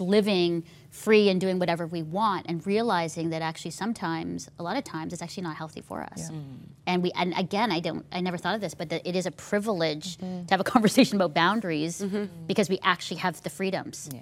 living 0.00 0.64
free 0.90 1.28
and 1.28 1.40
doing 1.40 1.58
whatever 1.58 1.86
we 1.86 2.02
want 2.02 2.46
and 2.48 2.66
realizing 2.66 3.30
that 3.30 3.42
actually 3.42 3.70
sometimes 3.70 4.48
a 4.58 4.62
lot 4.62 4.76
of 4.76 4.84
times 4.84 5.12
it's 5.12 5.22
actually 5.22 5.42
not 5.42 5.56
healthy 5.56 5.82
for 5.82 6.02
us 6.02 6.30
mm. 6.30 6.42
and 6.86 7.02
we 7.02 7.10
and 7.12 7.34
again 7.36 7.70
i 7.70 7.78
don't 7.78 8.04
i 8.12 8.20
never 8.20 8.38
thought 8.38 8.54
of 8.54 8.60
this 8.60 8.74
but 8.74 8.88
that 8.88 9.06
it 9.06 9.14
is 9.14 9.26
a 9.26 9.30
privilege 9.30 10.16
mm-hmm. 10.16 10.46
to 10.46 10.52
have 10.52 10.60
a 10.60 10.64
conversation 10.74 11.16
about 11.16 11.34
boundaries 11.34 12.00
mm-hmm. 12.00 12.16
Mm-hmm. 12.16 12.46
because 12.46 12.68
we 12.70 12.78
actually 12.82 13.18
have 13.18 13.42
the 13.42 13.50
freedoms 13.50 14.08
Yeah. 14.12 14.20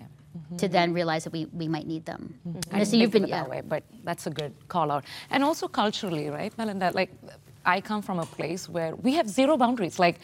to 0.58 0.68
then 0.68 0.92
realize 0.92 1.24
that 1.24 1.32
we, 1.32 1.46
we 1.46 1.68
might 1.68 1.86
need 1.86 2.04
them 2.04 2.34
I 2.44 2.48
And 2.48 2.62
didn't 2.72 2.86
so 2.86 2.96
you've 2.96 3.12
think 3.12 3.12
been 3.12 3.24
of 3.24 3.28
it 3.28 3.32
yeah. 3.32 3.42
that 3.42 3.50
way, 3.50 3.62
but 3.66 3.82
that's 4.04 4.26
a 4.26 4.30
good 4.30 4.52
call 4.68 4.90
out. 4.90 5.04
And 5.30 5.42
also 5.44 5.66
culturally, 5.68 6.30
right, 6.30 6.56
Melinda? 6.56 6.92
Like, 6.94 7.10
I 7.64 7.80
come 7.80 8.02
from 8.02 8.18
a 8.18 8.26
place 8.26 8.68
where 8.68 8.94
we 8.96 9.14
have 9.14 9.28
zero 9.28 9.56
boundaries. 9.56 9.98
Like, 9.98 10.18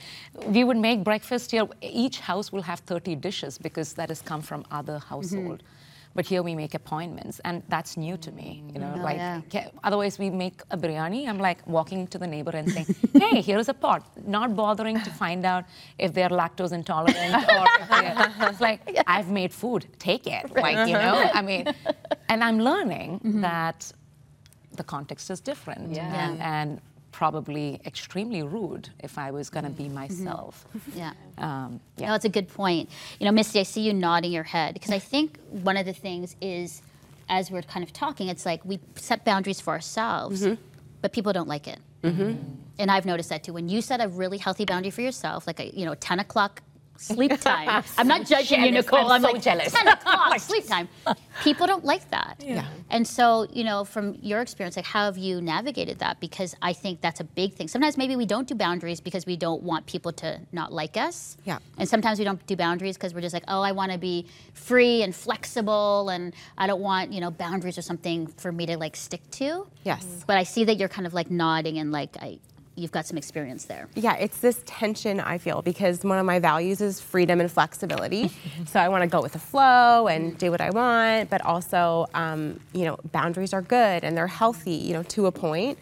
we 0.47 0.65
would 0.65 0.77
make 0.77 1.05
breakfast 1.05 1.51
here. 1.51 1.67
Each 1.81 2.21
house 2.21 2.53
will 2.53 2.63
have 2.63 2.81
30 2.81 3.17
dishes 3.17 3.59
because 3.59 3.93
that 3.95 4.09
has 4.09 4.23
come 4.23 4.43
from 4.43 4.65
other 4.71 4.95
mm-hmm. 4.95 5.09
household. 5.09 5.63
but 6.17 6.25
here 6.25 6.43
we 6.43 6.55
make 6.55 6.75
appointments, 6.75 7.41
and 7.45 7.63
that's 7.69 7.97
new 7.97 8.17
to 8.17 8.33
me. 8.33 8.65
You 8.73 8.81
know, 8.81 8.87
mm. 8.87 9.01
Oh, 9.01 9.09
like 9.09 9.19
yeah. 9.53 9.69
otherwise 9.85 10.19
we 10.19 10.31
make 10.31 10.63
a 10.71 10.77
biryani. 10.77 11.29
I'm 11.29 11.39
like 11.39 11.65
walking 11.67 12.07
to 12.09 12.19
the 12.19 12.27
neighbor 12.27 12.53
and 12.61 12.67
saying, 12.73 12.87
"Hey, 13.13 13.43
here's 13.43 13.69
a 13.69 13.75
pot," 13.75 14.03
not 14.27 14.57
bothering 14.57 14.99
to 15.03 15.11
find 15.11 15.45
out 15.45 15.65
if 15.99 16.15
they're 16.15 16.35
lactose 16.41 16.73
intolerant 16.73 17.35
or 17.35 17.65
if 17.83 17.89
they're, 17.91 18.49
it's 18.51 18.61
like 18.61 18.81
I've 19.07 19.31
made 19.31 19.53
food, 19.53 19.87
take 19.99 20.27
it. 20.27 20.51
Like 20.67 20.89
you 20.89 20.95
know, 20.95 21.31
I 21.35 21.43
mean, 21.43 21.65
and 22.31 22.43
I'm 22.43 22.59
learning 22.59 23.21
mm-hmm. 23.21 23.41
that 23.43 23.93
the 24.73 24.85
context 24.85 25.31
is 25.31 25.41
different 25.41 25.95
Yeah. 25.95 26.23
and, 26.23 26.41
and 26.41 26.81
probably 27.17 27.81
extremely 27.87 28.43
rude 28.43 28.91
if 28.99 29.17
I 29.17 29.31
was 29.31 29.49
going 29.49 29.65
to 29.65 29.71
be 29.71 29.85
mm-hmm. 29.85 29.95
myself. 29.95 30.67
Mm-hmm. 30.77 30.99
Yeah. 30.99 31.13
Um, 31.39 31.81
yeah. 31.97 32.09
No, 32.09 32.15
it's 32.15 32.27
a 32.27 32.29
good 32.29 32.47
point. 32.47 32.91
You 33.19 33.25
know, 33.25 33.33
Misty, 33.33 33.59
I 33.59 33.63
see 33.63 33.81
you 33.81 33.95
nodding 33.95 34.33
your 34.33 34.43
head 34.43 34.75
because 34.75 34.91
I 34.91 34.99
think 34.99 35.39
one 35.49 35.79
of 35.79 35.87
the 35.87 35.95
things 35.95 36.37
is, 36.43 36.83
as 37.31 37.51
we're 37.51 37.63
kind 37.63 37.83
of 37.83 37.91
talking, 37.95 38.29
it's 38.29 38.45
like 38.45 38.63
we 38.67 38.81
set 38.97 39.25
boundaries 39.25 39.63
for 39.63 39.73
ourselves, 39.73 40.43
mm-hmm. 40.43 40.61
but 41.01 41.15
people 41.15 41.33
don't 41.33 41.49
like 41.49 41.67
it. 41.67 41.79
And 42.79 42.91
I've 42.91 43.07
noticed 43.07 43.31
that 43.31 43.43
too. 43.43 43.55
When 43.55 43.71
you 43.71 43.81
set 43.81 44.03
a 44.03 44.09
really 44.09 44.37
healthy 44.37 44.67
boundary 44.67 44.91
for 44.91 45.01
yourself, 45.01 45.47
like 45.47 45.59
a 45.59 45.75
you 45.75 45.87
know 45.87 45.95
10 45.95 46.21
o'clock 46.21 46.61
sleep 46.99 47.41
time. 47.41 47.85
I'm 47.99 48.09
not 48.09 48.27
judging 48.27 48.63
you, 48.63 48.71
Nicole. 48.71 49.11
I'm 49.11 49.23
so 49.23 49.33
like 49.33 49.43
jealous. 49.43 49.73
10 49.73 49.89
o'clock 49.89 50.39
sleep 50.41 50.67
time. 50.67 50.89
People 51.43 51.67
don't 51.67 51.85
like 51.85 52.09
that. 52.11 52.43
Yeah. 52.45 52.67
And 52.91 53.07
so, 53.07 53.47
you 53.53 53.65
know, 53.65 53.85
from 53.85 54.17
your 54.23 54.41
experience, 54.41 54.77
like 54.77 54.87
how 54.87 55.05
have 55.05 55.19
you 55.19 55.41
navigated 55.41 55.99
that? 55.99 56.19
Because 56.21 56.55
I 56.63 56.73
think 56.73 57.01
that's 57.01 57.21
a 57.21 57.25
big 57.25 57.55
thing. 57.55 57.69
Sometimes 57.69 57.97
maybe 57.97 58.17
we 58.17 58.27
don't 58.27 58.49
do 58.49 58.55
boundaries 58.55 59.01
because 59.01 59.27
we 59.27 59.37
don't 59.37 59.63
want 59.63 59.87
people 59.87 60.13
to 60.13 60.41
not 60.53 60.73
like 60.73 60.97
us. 60.97 61.37
Yeah. 61.45 61.59
And 61.79 61.89
sometimes 61.89 62.19
we 62.19 62.25
don't 62.25 62.45
do 62.47 62.57
boundaries 62.57 62.97
because 62.97 63.13
we're 63.15 63.21
just 63.21 63.35
like, 63.35 63.45
oh, 63.49 63.61
I 63.61 63.73
want 63.73 63.93
to 63.93 63.99
be 63.99 64.27
free 64.55 65.03
and 65.03 65.15
flexible, 65.15 66.09
and 66.09 66.35
I 66.57 66.67
don't 66.67 66.81
want, 66.81 67.13
you 67.13 67.21
know, 67.21 67.31
boundaries 67.31 67.77
or 67.79 67.83
something 67.83 68.27
for 68.29 68.51
me 68.53 68.67
to 68.67 68.77
like 68.79 68.97
stick 68.97 69.29
to. 69.33 69.67
Yes. 69.85 70.25
But 70.27 70.39
I 70.39 70.45
see 70.45 70.65
that 70.65 70.77
you're 70.77 70.89
kind 70.89 71.07
of 71.07 71.15
like 71.15 71.31
nodding 71.31 71.79
and 71.79 71.93
like 71.93 72.17
I, 72.21 72.39
you've 72.77 72.93
got 72.93 73.07
some 73.07 73.17
experience 73.17 73.65
there. 73.65 73.89
Yeah, 73.95 74.17
it's 74.17 74.39
this 74.39 74.63
tension 74.67 75.19
I 75.19 75.39
feel 75.39 75.63
because 75.63 76.05
one 76.05 76.19
of 76.19 76.27
my 76.27 76.39
values 76.39 76.81
is 76.81 77.01
freedom 77.01 77.41
and 77.41 77.51
flexibility. 77.51 78.31
so 78.67 78.79
I 78.79 78.89
want 78.89 79.03
to 79.03 79.09
go 79.09 79.23
with 79.23 79.33
the 79.33 79.39
flow 79.39 80.07
and 80.09 80.37
do 80.39 80.51
what 80.51 80.61
I 80.61 80.71
want, 80.71 81.31
but 81.31 81.41
also, 81.45 82.07
um, 82.15 82.61
you 82.73 82.85
know, 82.85 82.99
boundaries 83.13 83.53
are 83.53 83.63
good 83.63 84.05
and 84.05 84.17
they're 84.17 84.27
healthy, 84.27 84.73
you 84.73 84.93
know, 84.93 85.03
to 85.05 85.27
a 85.27 85.33
point. 85.33 85.79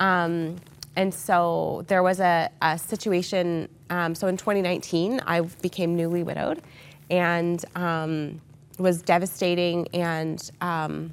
Um, 0.00 0.56
and 0.96 1.12
so 1.12 1.84
there 1.88 2.02
was 2.02 2.20
a, 2.20 2.50
a 2.62 2.78
situation. 2.78 3.68
Um, 3.90 4.14
so 4.14 4.26
in 4.28 4.36
2019, 4.36 5.20
I 5.26 5.40
became 5.40 5.96
newly 5.96 6.22
widowed, 6.22 6.62
and 7.10 7.64
um, 7.74 8.40
was 8.78 9.02
devastating. 9.02 9.88
And 9.92 10.50
um, 10.60 11.12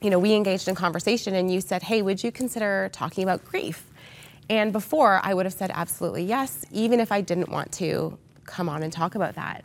you 0.00 0.10
know, 0.10 0.18
we 0.18 0.34
engaged 0.34 0.66
in 0.68 0.74
conversation, 0.74 1.34
and 1.34 1.52
you 1.52 1.60
said, 1.60 1.82
"Hey, 1.82 2.02
would 2.02 2.24
you 2.24 2.32
consider 2.32 2.90
talking 2.92 3.22
about 3.22 3.44
grief?" 3.44 3.86
And 4.52 4.70
before, 4.70 5.18
I 5.22 5.32
would 5.32 5.46
have 5.46 5.54
said 5.54 5.70
absolutely 5.72 6.24
yes, 6.24 6.66
even 6.70 7.00
if 7.00 7.10
I 7.10 7.22
didn't 7.22 7.48
want 7.48 7.72
to 7.72 8.18
come 8.44 8.68
on 8.68 8.82
and 8.82 8.92
talk 8.92 9.14
about 9.14 9.34
that. 9.36 9.64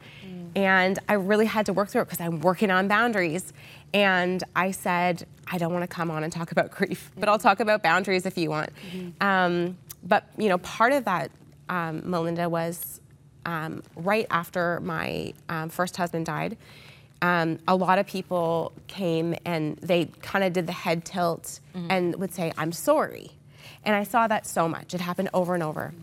And 0.56 0.98
I 1.10 1.13
really 1.15 1.46
had 1.46 1.65
to 1.65 1.74
work 1.74 1.89
through 1.89 2.03
it 2.03 2.06
because 2.06 2.22
I'm 2.22 2.39
working 2.39 2.72
on 2.72 2.88
boundaries. 2.88 3.51
And 3.94 4.41
I 4.56 4.72
said, 4.72 5.27
I 5.51 5.58
don't 5.58 5.74
want 5.74 5.84
to 5.84 5.94
come 5.94 6.10
on 6.10 6.24
and 6.24 6.32
talk 6.32 6.53
about 6.53 6.72
grief, 6.72 7.12
but 7.17 7.27
I'll 7.27 7.38
talk 7.38 7.60
about 7.60 7.84
boundaries 7.84 8.25
if 8.25 8.38
you 8.38 8.50
want. 8.50 8.70
Um, 9.20 9.77
but 10.03 10.24
you 10.38 10.48
know, 10.48 10.58
part 10.60 10.94
of 10.94 11.03
that, 11.03 11.32
um, 11.67 12.10
Melinda, 12.10 12.48
was 12.48 13.01
um, 13.46 13.84
right 13.98 14.25
after 14.32 14.79
my 14.79 15.34
um, 15.50 15.67
first 15.67 15.98
husband 15.98 16.25
died. 16.27 16.56
Um, 17.22 17.60
a 17.67 17.75
lot 17.75 18.00
of 18.00 18.08
people 18.08 18.72
came 18.88 19.36
and 19.44 19.75
they 19.79 20.06
kind 20.22 20.46
of 20.46 20.53
did 20.53 20.65
the 20.65 20.72
head 20.72 21.03
tilt 21.03 21.60
and 21.89 22.15
would 22.15 22.34
say, 22.34 22.53
"I'm 22.58 22.72
sorry," 22.72 23.32
and 23.84 23.96
I 23.96 24.04
saw 24.04 24.28
that 24.28 24.46
so 24.46 24.68
much. 24.68 24.94
It 24.94 25.02
happened 25.02 25.30
over 25.34 25.54
and 25.54 25.64
over. 25.64 25.94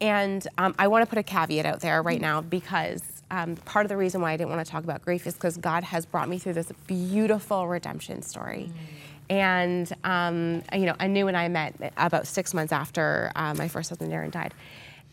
And 0.00 0.46
um, 0.58 0.74
I 0.78 0.88
want 0.88 1.02
to 1.02 1.06
put 1.06 1.18
a 1.18 1.22
caveat 1.22 1.66
out 1.66 1.80
there 1.80 2.02
right 2.02 2.20
now 2.20 2.40
because 2.40 3.02
um, 3.30 3.56
part 3.56 3.84
of 3.84 3.88
the 3.88 3.96
reason 3.96 4.20
why 4.20 4.32
I 4.32 4.36
didn't 4.36 4.50
want 4.50 4.64
to 4.64 4.70
talk 4.70 4.84
about 4.84 5.02
grief 5.02 5.26
is 5.26 5.34
because 5.34 5.56
God 5.56 5.84
has 5.84 6.06
brought 6.06 6.28
me 6.28 6.38
through 6.38 6.54
this 6.54 6.70
beautiful 6.86 7.66
redemption 7.66 8.22
story. 8.22 8.70
And 9.30 9.90
um, 10.04 10.62
you 10.72 10.84
know, 10.86 10.94
Anu 11.00 11.28
and 11.28 11.36
I 11.36 11.48
met 11.48 11.92
about 11.96 12.26
six 12.26 12.52
months 12.52 12.72
after 12.72 13.32
uh, 13.34 13.54
my 13.54 13.68
first 13.68 13.88
husband 13.88 14.12
Aaron 14.12 14.30
died, 14.30 14.52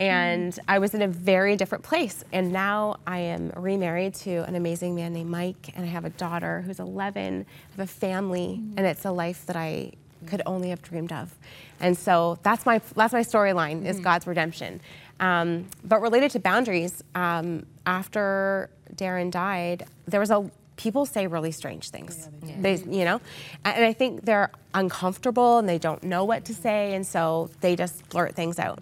and 0.01 0.57
I 0.67 0.79
was 0.79 0.93
in 0.93 1.01
a 1.01 1.07
very 1.07 1.55
different 1.55 1.83
place. 1.83 2.23
And 2.33 2.51
now 2.51 2.97
I 3.07 3.19
am 3.19 3.53
remarried 3.55 4.15
to 4.15 4.43
an 4.47 4.55
amazing 4.55 4.95
man 4.95 5.13
named 5.13 5.29
Mike, 5.29 5.71
and 5.75 5.85
I 5.85 5.87
have 5.87 6.03
a 6.03 6.09
daughter 6.09 6.61
who's 6.61 6.79
11, 6.79 7.45
I 7.47 7.71
have 7.77 7.89
a 7.89 7.91
family, 7.91 8.61
and 8.75 8.85
it's 8.85 9.05
a 9.05 9.11
life 9.11 9.45
that 9.45 9.55
I 9.55 9.93
could 10.27 10.41
only 10.45 10.69
have 10.69 10.81
dreamed 10.81 11.11
of. 11.11 11.33
And 11.79 11.97
so 11.97 12.37
that's 12.43 12.65
my 12.65 12.81
that's 12.95 13.13
my 13.13 13.21
storyline 13.21 13.85
is 13.85 13.99
God's 13.99 14.27
redemption. 14.27 14.81
Um, 15.19 15.67
but 15.83 16.01
related 16.01 16.31
to 16.31 16.39
boundaries, 16.39 17.03
um, 17.15 17.65
after 17.85 18.69
Darren 18.95 19.29
died, 19.31 19.85
there 20.07 20.19
was 20.19 20.31
a 20.31 20.49
people 20.77 21.05
say 21.05 21.27
really 21.27 21.51
strange 21.51 21.89
things. 21.91 22.27
they, 22.63 22.75
you 22.77 23.05
know, 23.05 23.21
and 23.63 23.85
I 23.85 23.93
think 23.93 24.25
they're 24.25 24.49
uncomfortable 24.73 25.59
and 25.59 25.69
they 25.69 25.77
don't 25.77 26.01
know 26.03 26.25
what 26.25 26.45
to 26.45 26.55
say, 26.55 26.95
and 26.95 27.05
so 27.05 27.49
they 27.61 27.75
just 27.75 28.09
blurt 28.09 28.35
things 28.35 28.57
out. 28.57 28.81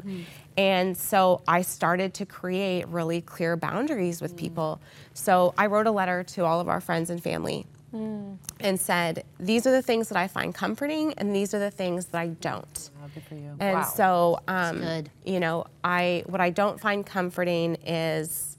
And 0.57 0.97
so 0.97 1.41
I 1.47 1.61
started 1.61 2.13
to 2.15 2.25
create 2.25 2.87
really 2.87 3.21
clear 3.21 3.55
boundaries 3.57 4.21
with 4.21 4.35
people. 4.35 4.79
So 5.13 5.53
I 5.57 5.67
wrote 5.67 5.87
a 5.87 5.91
letter 5.91 6.23
to 6.23 6.45
all 6.45 6.59
of 6.59 6.67
our 6.67 6.81
friends 6.81 7.09
and 7.09 7.21
family 7.21 7.65
Mm. 7.93 8.37
and 8.59 8.79
said, 8.79 9.23
These 9.39 9.65
are 9.65 9.71
the 9.71 9.81
things 9.81 10.09
that 10.09 10.17
I 10.17 10.27
find 10.27 10.53
comforting, 10.53 11.13
and 11.13 11.35
these 11.35 11.53
are 11.53 11.59
the 11.59 11.71
things 11.71 12.07
that 12.07 12.19
I 12.19 12.27
don't. 12.27 12.89
good 13.13 13.23
for 13.23 13.35
you. 13.35 13.55
And 13.59 13.85
so, 13.85 14.39
um, 14.47 14.79
good. 14.79 15.09
you 15.25 15.39
know, 15.39 15.65
I 15.83 16.23
what 16.27 16.39
I 16.39 16.51
don't 16.51 16.79
find 16.79 17.05
comforting 17.05 17.75
is 17.85 18.57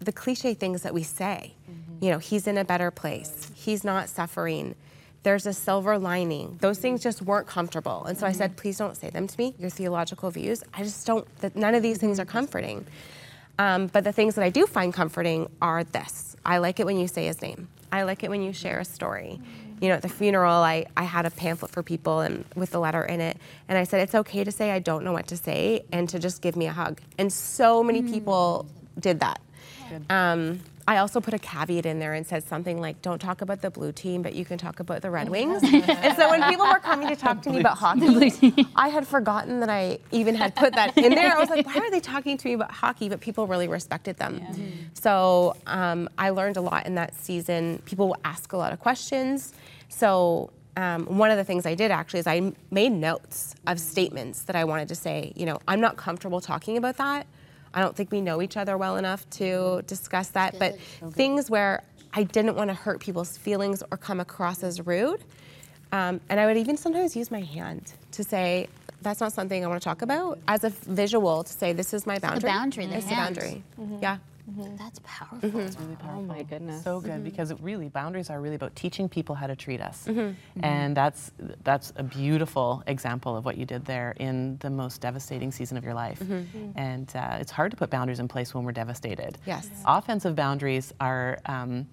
the 0.00 0.12
cliche 0.12 0.54
things 0.54 0.82
that 0.82 0.92
we 0.92 1.02
say. 1.02 1.54
Mm-hmm. 1.70 2.04
You 2.04 2.10
know, 2.10 2.18
he's 2.18 2.46
in 2.46 2.58
a 2.58 2.64
better 2.64 2.90
place. 2.90 3.50
He's 3.54 3.84
not 3.84 4.08
suffering. 4.08 4.74
There's 5.22 5.46
a 5.46 5.52
silver 5.52 5.98
lining. 5.98 6.58
Those 6.60 6.78
things 6.78 7.02
just 7.02 7.22
weren't 7.22 7.46
comfortable, 7.46 8.04
and 8.04 8.18
so 8.18 8.26
I 8.26 8.30
mm-hmm. 8.30 8.38
said, 8.38 8.56
please 8.56 8.78
don't 8.78 8.96
say 8.96 9.10
them 9.10 9.26
to 9.26 9.38
me. 9.38 9.54
Your 9.58 9.70
theological 9.70 10.30
views. 10.30 10.62
I 10.74 10.82
just 10.82 11.06
don't. 11.06 11.26
None 11.56 11.74
of 11.74 11.82
these 11.82 11.98
things 11.98 12.20
are 12.20 12.24
mm-hmm. 12.24 12.32
comforting. 12.32 12.86
Um, 13.58 13.88
but 13.88 14.04
the 14.04 14.12
things 14.12 14.36
that 14.36 14.44
I 14.44 14.50
do 14.50 14.66
find 14.66 14.94
comforting 14.94 15.50
are 15.60 15.84
this. 15.84 16.36
I 16.44 16.58
like 16.58 16.78
it 16.80 16.86
when 16.86 16.98
you 16.98 17.08
say 17.08 17.26
his 17.26 17.42
name. 17.42 17.68
I 17.90 18.02
like 18.02 18.22
it 18.22 18.30
when 18.30 18.42
you 18.42 18.52
share 18.52 18.78
a 18.78 18.84
story. 18.84 19.40
You 19.80 19.88
know, 19.88 19.94
at 19.94 20.02
the 20.02 20.08
funeral, 20.08 20.52
I, 20.52 20.86
I 20.96 21.04
had 21.04 21.26
a 21.26 21.30
pamphlet 21.30 21.70
for 21.70 21.82
people 21.82 22.20
and 22.20 22.44
with 22.54 22.70
the 22.70 22.80
letter 22.80 23.02
in 23.04 23.20
it. 23.20 23.36
And 23.68 23.78
I 23.78 23.84
said, 23.84 24.00
it's 24.00 24.14
okay 24.14 24.44
to 24.44 24.52
say 24.52 24.70
I 24.70 24.78
don't 24.78 25.04
know 25.04 25.12
what 25.12 25.28
to 25.28 25.36
say 25.36 25.84
and 25.92 26.08
to 26.08 26.18
just 26.18 26.42
give 26.42 26.56
me 26.56 26.66
a 26.66 26.72
hug. 26.72 27.00
And 27.16 27.32
so 27.32 27.82
many 27.82 28.02
people 28.02 28.66
did 28.98 29.20
that. 29.20 29.40
Um, 30.10 30.60
I 30.88 30.96
also 30.96 31.20
put 31.20 31.34
a 31.34 31.38
caveat 31.38 31.84
in 31.84 31.98
there 31.98 32.14
and 32.14 32.26
said 32.26 32.44
something 32.44 32.80
like, 32.80 33.02
don't 33.02 33.18
talk 33.18 33.42
about 33.42 33.60
the 33.60 33.70
blue 33.70 33.92
team, 33.92 34.22
but 34.22 34.34
you 34.34 34.46
can 34.46 34.56
talk 34.56 34.80
about 34.80 35.02
the 35.02 35.10
Red 35.10 35.28
Wings. 35.28 35.62
and 35.72 36.16
so 36.16 36.30
when 36.30 36.42
people 36.44 36.66
were 36.66 36.78
coming 36.78 37.08
to 37.08 37.16
talk 37.16 37.42
to 37.42 37.50
me 37.50 37.60
about 37.60 37.76
hockey, 37.76 38.54
I 38.74 38.88
had 38.88 39.06
forgotten 39.06 39.60
that 39.60 39.68
I 39.68 39.98
even 40.12 40.34
had 40.34 40.56
put 40.56 40.74
that 40.76 40.96
in 40.96 41.14
there. 41.14 41.36
I 41.36 41.38
was 41.38 41.50
like, 41.50 41.66
why 41.66 41.76
are 41.76 41.90
they 41.90 42.00
talking 42.00 42.38
to 42.38 42.48
me 42.48 42.54
about 42.54 42.70
hockey? 42.70 43.10
But 43.10 43.20
people 43.20 43.46
really 43.46 43.68
respected 43.68 44.16
them. 44.16 44.40
So 44.94 45.56
um, 45.66 46.08
I 46.16 46.30
learned 46.30 46.56
a 46.56 46.62
lot 46.62 46.86
in 46.86 46.94
that 46.94 47.14
season. 47.14 47.82
People 47.84 48.08
will 48.08 48.20
ask 48.24 48.54
a 48.54 48.56
lot 48.56 48.72
of 48.72 48.80
questions. 48.80 49.52
So 49.90 50.50
um, 50.78 51.04
one 51.18 51.30
of 51.30 51.36
the 51.36 51.44
things 51.44 51.66
I 51.66 51.74
did 51.74 51.90
actually 51.90 52.20
is 52.20 52.26
I 52.26 52.52
made 52.70 52.92
notes 52.92 53.54
of 53.66 53.78
statements 53.78 54.42
that 54.44 54.56
I 54.56 54.64
wanted 54.64 54.88
to 54.88 54.94
say. 54.94 55.32
You 55.36 55.44
know, 55.44 55.58
I'm 55.68 55.80
not 55.80 55.98
comfortable 55.98 56.40
talking 56.40 56.78
about 56.78 56.96
that. 56.96 57.26
I 57.74 57.80
don't 57.80 57.94
think 57.94 58.10
we 58.10 58.20
know 58.20 58.40
each 58.42 58.56
other 58.56 58.76
well 58.76 58.96
enough 58.96 59.28
to 59.30 59.82
discuss 59.86 60.28
that. 60.30 60.58
But 60.58 60.78
things 61.12 61.50
where 61.50 61.82
I 62.14 62.22
didn't 62.24 62.56
want 62.56 62.68
to 62.70 62.74
hurt 62.74 63.00
people's 63.00 63.36
feelings 63.36 63.82
or 63.90 63.96
come 63.98 64.20
across 64.20 64.62
as 64.62 64.86
rude. 64.86 65.22
Um, 65.92 66.20
and 66.28 66.38
I 66.40 66.46
would 66.46 66.56
even 66.56 66.76
sometimes 66.76 67.16
use 67.16 67.30
my 67.30 67.40
hand 67.40 67.92
to 68.12 68.24
say, 68.24 68.68
that's 69.00 69.20
not 69.20 69.32
something 69.32 69.64
I 69.64 69.68
want 69.68 69.80
to 69.80 69.84
talk 69.84 70.02
about, 70.02 70.38
as 70.48 70.64
a 70.64 70.70
visual 70.70 71.44
to 71.44 71.52
say, 71.52 71.72
this 71.72 71.94
is 71.94 72.06
my 72.06 72.18
boundary. 72.18 72.48
boundary, 72.50 72.86
the 72.86 72.96
It's 72.96 73.06
the 73.06 73.14
hand. 73.14 73.36
boundary. 73.36 73.62
Yeah. 74.02 74.18
That's 74.78 75.00
powerful. 75.04 75.68
Oh 76.08 76.22
my 76.22 76.42
goodness. 76.42 76.82
so 76.82 77.00
good 77.00 77.22
because 77.22 77.50
it 77.50 77.58
really 77.60 77.88
boundaries 77.88 78.30
are 78.30 78.40
really 78.40 78.54
about 78.56 78.74
teaching 78.76 79.08
people 79.08 79.34
how 79.34 79.46
to 79.46 79.54
treat 79.56 79.80
us, 79.80 80.06
Mm-hmm. 80.08 80.64
and 80.64 80.96
that's 80.96 81.32
that's 81.64 81.92
a 81.96 82.02
beautiful 82.02 82.82
example 82.86 83.36
of 83.36 83.44
what 83.44 83.56
you 83.58 83.64
did 83.66 83.84
there 83.84 84.14
in 84.18 84.56
the 84.60 84.70
most 84.70 85.00
devastating 85.00 85.52
season 85.52 85.76
of 85.76 85.84
your 85.84 85.94
life. 85.94 86.18
Mm-hmm. 86.20 86.78
And 86.78 87.10
uh, 87.14 87.38
it's 87.40 87.50
hard 87.52 87.70
to 87.72 87.76
put 87.76 87.90
boundaries 87.90 88.20
in 88.20 88.28
place 88.28 88.54
when 88.54 88.64
we're 88.64 88.72
devastated. 88.72 89.38
Yes. 89.46 89.68
Offensive 89.86 90.34
boundaries 90.34 90.92
are. 91.00 91.38
Um, 91.46 91.86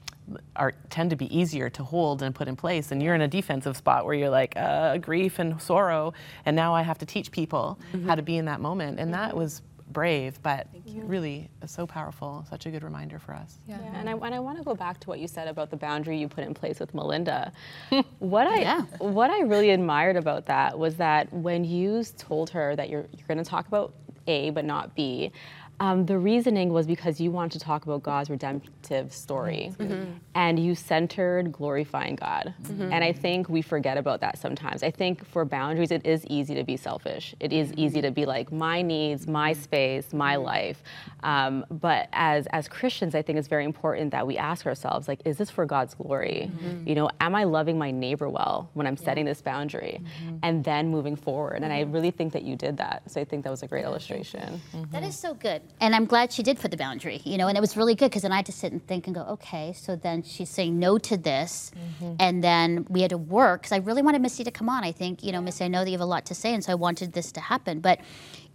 are 0.55 0.73
tend 0.89 1.11
to 1.11 1.15
be 1.15 1.27
easier 1.37 1.69
to 1.69 1.83
hold 1.83 2.23
and 2.23 2.33
put 2.33 2.47
in 2.47 2.55
place, 2.55 2.91
and 2.91 3.03
you're 3.03 3.13
in 3.13 3.21
a 3.21 3.27
defensive 3.27 3.77
spot 3.77 4.05
where 4.05 4.15
you're 4.15 4.31
like 4.31 4.53
uh, 4.57 4.97
grief 4.97 5.37
and 5.37 5.61
sorrow, 5.61 6.13
and 6.47 6.55
now 6.55 6.73
I 6.73 6.81
have 6.81 6.97
to 6.97 7.05
teach 7.05 7.29
people 7.29 7.77
Mm-hmm. 7.93 8.07
how 8.09 8.15
to 8.15 8.23
be 8.23 8.37
in 8.37 8.45
that 8.45 8.59
moment, 8.59 8.99
and 8.99 9.13
that 9.13 9.35
was 9.37 9.61
brave, 9.91 10.41
but 10.41 10.67
really 10.95 11.49
so 11.65 11.85
powerful. 11.85 12.45
Such 12.49 12.65
a 12.65 12.71
good 12.71 12.83
reminder 12.83 13.19
for 13.19 13.33
us. 13.33 13.57
Yeah, 13.67 13.79
and 13.93 14.09
I, 14.09 14.13
and 14.13 14.33
I 14.33 14.39
want 14.39 14.57
to 14.57 14.63
go 14.63 14.73
back 14.75 14.99
to 15.01 15.09
what 15.09 15.19
you 15.19 15.27
said 15.27 15.47
about 15.47 15.69
the 15.69 15.77
boundary 15.77 16.17
you 16.17 16.27
put 16.27 16.43
in 16.43 16.53
place 16.53 16.79
with 16.79 16.93
Melinda. 16.93 17.51
what 18.19 18.47
I 18.47 18.61
Yeah. 18.61 18.81
what 18.99 19.29
I 19.29 19.41
really 19.41 19.69
admired 19.69 20.15
about 20.15 20.47
that 20.47 20.77
was 20.77 20.95
that 20.97 21.31
when 21.31 21.63
you 21.63 22.03
told 22.17 22.49
her 22.51 22.75
that 22.75 22.89
you're 22.89 23.05
you're 23.11 23.27
going 23.27 23.37
to 23.37 23.43
talk 23.43 23.67
about 23.67 23.93
A 24.27 24.49
but 24.49 24.65
not 24.65 24.95
B, 24.95 25.31
um, 25.79 26.05
the 26.05 26.17
reasoning 26.17 26.71
was 26.71 26.87
because 26.87 27.19
you 27.19 27.31
wanted 27.31 27.59
to 27.59 27.65
talk 27.65 27.85
about 27.85 28.03
God's 28.03 28.29
redemptive 28.29 29.13
story, 29.13 29.71
mm-hmm. 29.71 29.93
Mm-hmm. 29.93 30.11
and 30.35 30.59
you 30.59 30.75
centered 30.75 31.51
glorifying 31.51 32.15
God. 32.15 32.53
Mm-hmm. 32.63 32.93
And 32.93 33.03
I 33.03 33.11
think 33.11 33.49
we 33.49 33.61
forget 33.61 33.97
about 33.97 34.21
that 34.21 34.37
sometimes. 34.37 34.83
I 34.83 34.91
think 34.91 35.25
for 35.25 35.43
boundaries, 35.45 35.91
it 35.91 36.05
is 36.05 36.25
easy 36.27 36.55
to 36.55 36.63
be 36.63 36.77
selfish. 36.77 37.35
It 37.39 37.51
is 37.51 37.73
easy 37.73 38.01
to 38.01 38.11
be 38.11 38.25
like 38.25 38.51
my 38.51 38.81
needs, 38.81 39.27
my 39.27 39.53
space, 39.53 40.13
my 40.13 40.35
life. 40.37 40.83
Um, 41.23 41.65
but 41.69 42.07
as 42.13 42.47
as 42.47 42.67
Christians, 42.67 43.15
I 43.15 43.21
think 43.21 43.37
it's 43.39 43.47
very 43.47 43.65
important 43.65 44.11
that 44.11 44.25
we 44.25 44.37
ask 44.37 44.65
ourselves, 44.65 45.07
like, 45.07 45.21
is 45.25 45.37
this 45.37 45.49
for 45.49 45.65
God's 45.65 45.93
glory? 45.93 46.51
You 46.85 46.95
know, 46.95 47.09
am 47.19 47.35
I 47.35 47.43
loving 47.43 47.77
my 47.77 47.91
neighbor 47.91 48.29
well 48.29 48.69
when 48.73 48.87
I'm 48.87 48.97
setting 48.97 49.25
this 49.25 49.41
boundary, 49.41 50.01
and 50.43 50.63
then 50.63 50.89
moving 50.89 51.15
forward? 51.15 51.63
And 51.63 51.73
I 51.73 51.81
really 51.81 52.11
think 52.11 52.33
that 52.33 52.43
you 52.43 52.55
did 52.55 52.77
that. 52.77 53.03
So 53.11 53.19
I 53.19 53.25
think 53.25 53.43
that 53.43 53.49
was 53.49 53.63
a 53.63 53.67
great 53.67 53.83
illustration. 53.83 54.61
That 54.91 55.03
is 55.03 55.17
so 55.17 55.33
good. 55.33 55.61
And 55.79 55.95
I'm 55.95 56.05
glad 56.05 56.31
she 56.31 56.41
did 56.43 56.59
put 56.59 56.71
the 56.71 56.77
boundary, 56.77 57.21
you 57.25 57.37
know, 57.37 57.47
and 57.47 57.57
it 57.57 57.61
was 57.61 57.75
really 57.75 57.95
good 57.95 58.09
because 58.09 58.21
then 58.21 58.31
I 58.31 58.37
had 58.37 58.45
to 58.47 58.51
sit 58.51 58.71
and 58.71 58.85
think 58.87 59.07
and 59.07 59.15
go, 59.15 59.21
okay, 59.23 59.73
so 59.73 59.95
then 59.95 60.23
she's 60.23 60.49
saying 60.49 60.79
no 60.79 60.97
to 60.99 61.17
this. 61.17 61.71
Mm-hmm. 61.75 62.13
And 62.19 62.43
then 62.43 62.85
we 62.89 63.01
had 63.01 63.09
to 63.11 63.17
work 63.17 63.61
because 63.61 63.71
I 63.73 63.77
really 63.77 64.01
wanted 64.01 64.21
Misty 64.21 64.43
to 64.45 64.51
come 64.51 64.69
on. 64.69 64.83
I 64.83 64.91
think, 64.91 65.23
you 65.23 65.31
know, 65.31 65.41
Misty, 65.41 65.65
I 65.65 65.67
know 65.67 65.79
that 65.83 65.89
you 65.89 65.93
have 65.97 66.01
a 66.01 66.05
lot 66.05 66.25
to 66.27 66.35
say, 66.35 66.53
and 66.53 66.63
so 66.63 66.71
I 66.71 66.75
wanted 66.75 67.13
this 67.13 67.31
to 67.33 67.41
happen. 67.41 67.79
But 67.81 67.99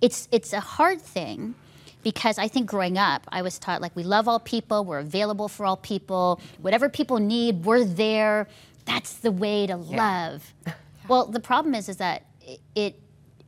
it's 0.01 0.29
it's 0.33 0.53
a 0.53 0.61
hard 0.61 1.01
thing 1.01 1.55
because 2.03 2.39
I 2.39 2.49
think 2.49 2.67
growing 2.67 2.97
up, 2.97 3.27
I 3.31 3.43
was 3.43 3.59
taught 3.59 3.83
like 3.83 3.95
we 3.95 4.03
love 4.03 4.27
all 4.27 4.41
people, 4.41 4.85
we're 4.85 5.01
available 5.01 5.49
for 5.49 5.67
all 5.67 5.77
people, 5.77 6.41
whatever 6.63 6.89
people 6.89 7.19
need, 7.19 7.65
we're 7.67 7.85
there. 7.85 8.49
That's 8.87 9.15
the 9.15 9.31
way 9.33 9.67
to 9.67 9.77
love. 9.77 10.55
Well, 11.09 11.27
the 11.27 11.41
problem 11.41 11.75
is, 11.75 11.89
is 11.89 11.97
that 11.97 12.25
i- 12.49 12.59
it 12.77 12.95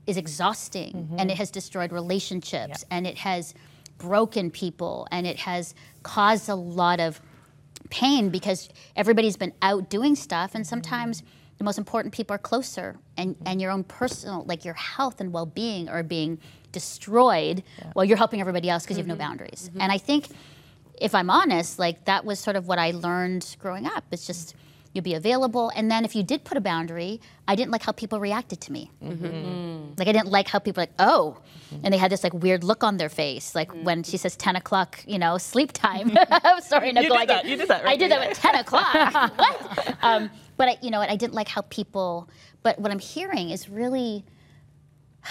is 0.06 0.16
exhausting 0.16 0.94
and 0.94 1.09
mm-hmm. 1.11 1.30
it 1.30 1.37
has 1.37 1.50
destroyed 1.50 1.92
relationships 1.92 2.85
and 2.90 3.06
it 3.06 3.18
has 3.18 3.54
broken 3.99 4.50
people 4.50 5.06
and 5.11 5.26
it 5.26 5.38
has 5.38 5.75
caused 6.02 6.49
a 6.49 6.54
lot 6.54 6.99
of 6.99 7.21
pain 7.90 8.28
because 8.28 8.68
everybody's 8.97 9.37
been 9.37 9.52
out 9.62 9.88
doing 9.88 10.16
stuff 10.16 10.54
and 10.54 10.66
sometimes 10.66 11.21
mm-hmm. 11.21 11.30
the 11.59 11.64
most 11.64 11.78
important 11.78 12.12
people 12.12 12.35
are 12.35 12.38
closer 12.38 12.99
and, 13.16 13.35
mm-hmm. 13.35 13.47
and 13.47 13.61
your 13.61 13.71
own 13.71 13.85
personal 13.85 14.44
like 14.44 14.64
your 14.64 14.75
health 14.75 15.21
and 15.21 15.32
well-being 15.32 15.88
are 15.88 16.02
being 16.02 16.38
destroyed 16.73 17.62
while 17.92 18.04
you're 18.04 18.16
helping 18.16 18.40
everybody 18.40 18.68
else 18.68 18.82
because 18.82 18.97
you 18.97 19.02
have 19.02 19.09
no 19.09 19.14
boundaries. 19.14 19.71
And 19.78 19.92
i 19.92 19.99
think 19.99 20.28
if 21.00 21.14
i'm 21.14 21.30
honest 21.30 21.78
like 21.78 22.04
that 22.06 22.25
was 22.25 22.38
sort 22.40 22.56
of 22.56 22.66
what 22.66 22.78
i 22.78 22.90
learned 22.90 23.56
growing 23.61 23.87
up. 23.87 24.04
It's 24.11 24.26
just 24.26 24.56
you'll 24.92 25.04
be 25.04 25.14
available 25.14 25.70
and 25.75 25.90
then 25.90 26.04
if 26.04 26.14
you 26.14 26.22
did 26.22 26.44
put 26.44 26.56
a 26.56 26.61
boundary 26.61 27.20
i 27.49 27.54
didn't 27.54 27.70
like 27.70 27.82
how 27.82 27.92
people 27.92 28.20
reacted 28.20 28.61
to 28.61 28.72
me 28.72 28.90
mm-hmm. 29.02 29.92
like 29.99 30.08
I 30.08 30.12
didn't 30.12 30.28
like 30.28 30.49
how 30.49 30.58
people 30.58 30.80
were 30.80 30.87
like, 30.87 30.94
oh, 30.99 31.38
and 31.82 31.92
they 31.92 31.99
had 31.99 32.11
this 32.11 32.22
like 32.22 32.34
weird 32.34 32.64
look 32.64 32.84
on 32.84 32.96
their 32.96 33.08
face, 33.08 33.54
like 33.54 33.70
mm. 33.70 33.82
when 33.84 34.02
she 34.02 34.16
says 34.16 34.37
ten 34.37 34.56
o'clock, 34.56 35.02
you 35.06 35.18
know, 35.18 35.38
sleep 35.38 35.72
time. 35.72 36.16
I'm 36.30 36.61
sorry, 36.72 36.92
Nicole. 36.92 37.18
did 37.18 37.22
I 37.22 37.26
that. 37.26 37.44
You 37.44 37.56
did 37.56 37.68
that, 37.68 37.84
Right? 37.84 37.94
I 37.94 37.96
did 37.96 38.11
that 38.11 38.22
at 38.22 38.34
ten 38.34 38.54
o'clock. 38.56 38.94
what? 39.38 39.96
Um, 40.02 40.30
but 40.56 40.68
I, 40.68 40.78
you 40.82 40.90
know, 40.90 40.99
what? 41.00 41.11
I 41.11 41.16
didn't 41.16 41.34
like 41.34 41.49
how 41.49 41.62
people. 41.62 42.28
But 42.62 42.78
what 42.78 42.90
I'm 42.90 42.99
hearing 42.99 43.50
is 43.50 43.68
really. 43.68 44.25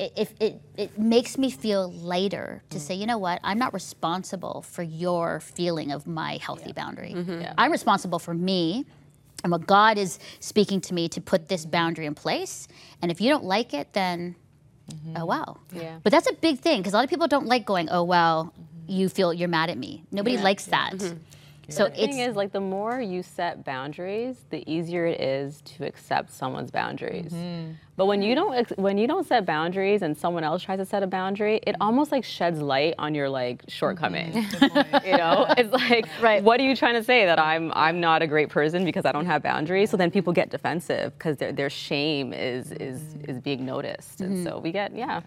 It, 0.00 0.12
it, 0.16 0.36
it, 0.38 0.60
it 0.76 0.96
makes 0.96 1.36
me 1.36 1.50
feel 1.50 1.90
lighter 1.90 2.62
to 2.70 2.78
mm. 2.78 2.80
say, 2.80 2.94
you 2.94 3.04
know 3.04 3.18
what, 3.18 3.40
I'm 3.42 3.58
not 3.58 3.74
responsible 3.74 4.62
for 4.62 4.84
your 4.84 5.40
feeling 5.40 5.90
of 5.90 6.06
my 6.06 6.38
healthy 6.40 6.72
boundary. 6.72 7.14
Mm-hmm. 7.16 7.54
I'm 7.58 7.72
responsible 7.72 8.20
for 8.20 8.32
me 8.32 8.86
and 9.42 9.52
what 9.52 9.66
God 9.66 9.98
is 9.98 10.18
speaking 10.40 10.80
to 10.82 10.94
me 10.94 11.08
to 11.10 11.20
put 11.20 11.48
this 11.48 11.64
boundary 11.64 12.06
in 12.06 12.14
place. 12.14 12.68
And 13.00 13.10
if 13.10 13.20
you 13.20 13.30
don't 13.30 13.44
like 13.44 13.72
it, 13.72 13.92
then 13.92 14.34
mm-hmm. 14.90 15.16
oh 15.16 15.24
wow. 15.26 15.58
Yeah. 15.72 15.98
But 16.02 16.10
that's 16.12 16.28
a 16.28 16.34
big 16.34 16.60
thing 16.60 16.80
because 16.80 16.92
a 16.92 16.96
lot 16.96 17.04
of 17.04 17.10
people 17.10 17.28
don't 17.28 17.46
like 17.46 17.64
going, 17.64 17.88
oh 17.90 18.02
well, 18.02 18.52
you 18.86 19.08
feel 19.08 19.32
you're 19.32 19.48
mad 19.48 19.70
at 19.70 19.78
me. 19.78 20.04
Nobody 20.10 20.38
likes 20.38 20.66
that. 20.66 20.94
Mm-hmm. 20.94 21.18
So 21.70 21.84
The 21.84 21.90
thing 21.90 22.18
is, 22.20 22.34
like, 22.34 22.52
the 22.52 22.60
more 22.60 23.00
you 23.00 23.22
set 23.22 23.62
boundaries, 23.64 24.44
the 24.48 24.68
easier 24.70 25.04
it 25.04 25.20
is 25.20 25.60
to 25.62 25.86
accept 25.86 26.30
someone's 26.30 26.70
boundaries. 26.70 27.32
Mm-hmm. 27.32 27.72
But 27.96 28.06
when 28.06 28.22
you 28.22 28.34
mm-hmm. 28.34 28.54
don't, 28.54 28.78
when 28.78 28.96
you 28.96 29.06
don't 29.06 29.26
set 29.26 29.44
boundaries, 29.44 30.02
and 30.02 30.16
someone 30.16 30.44
else 30.44 30.62
tries 30.62 30.78
to 30.78 30.86
set 30.86 31.02
a 31.02 31.06
boundary, 31.06 31.60
it 31.66 31.76
almost 31.80 32.10
like 32.10 32.24
sheds 32.24 32.60
light 32.60 32.94
on 32.98 33.14
your 33.14 33.28
like 33.28 33.62
shortcomings. 33.68 34.34
Mm-hmm. 34.36 35.06
you 35.10 35.16
know, 35.16 35.46
it's 35.58 35.72
like, 35.72 36.06
Right. 36.22 36.42
what 36.42 36.58
are 36.60 36.64
you 36.64 36.74
trying 36.74 36.94
to 36.94 37.04
say? 37.04 37.26
That 37.26 37.38
I'm 37.38 37.72
I'm 37.74 38.00
not 38.00 38.22
a 38.22 38.26
great 38.26 38.48
person 38.48 38.84
because 38.84 39.04
I 39.04 39.12
don't 39.12 39.26
have 39.26 39.42
boundaries? 39.42 39.90
So 39.90 39.96
then 39.96 40.10
people 40.10 40.32
get 40.32 40.50
defensive 40.50 41.12
because 41.18 41.36
their 41.36 41.52
their 41.52 41.70
shame 41.70 42.32
is 42.32 42.72
is 42.72 43.00
is 43.26 43.40
being 43.40 43.66
noticed, 43.66 44.20
and 44.20 44.42
so 44.42 44.58
we 44.58 44.72
get 44.72 44.94
yeah. 44.96 45.20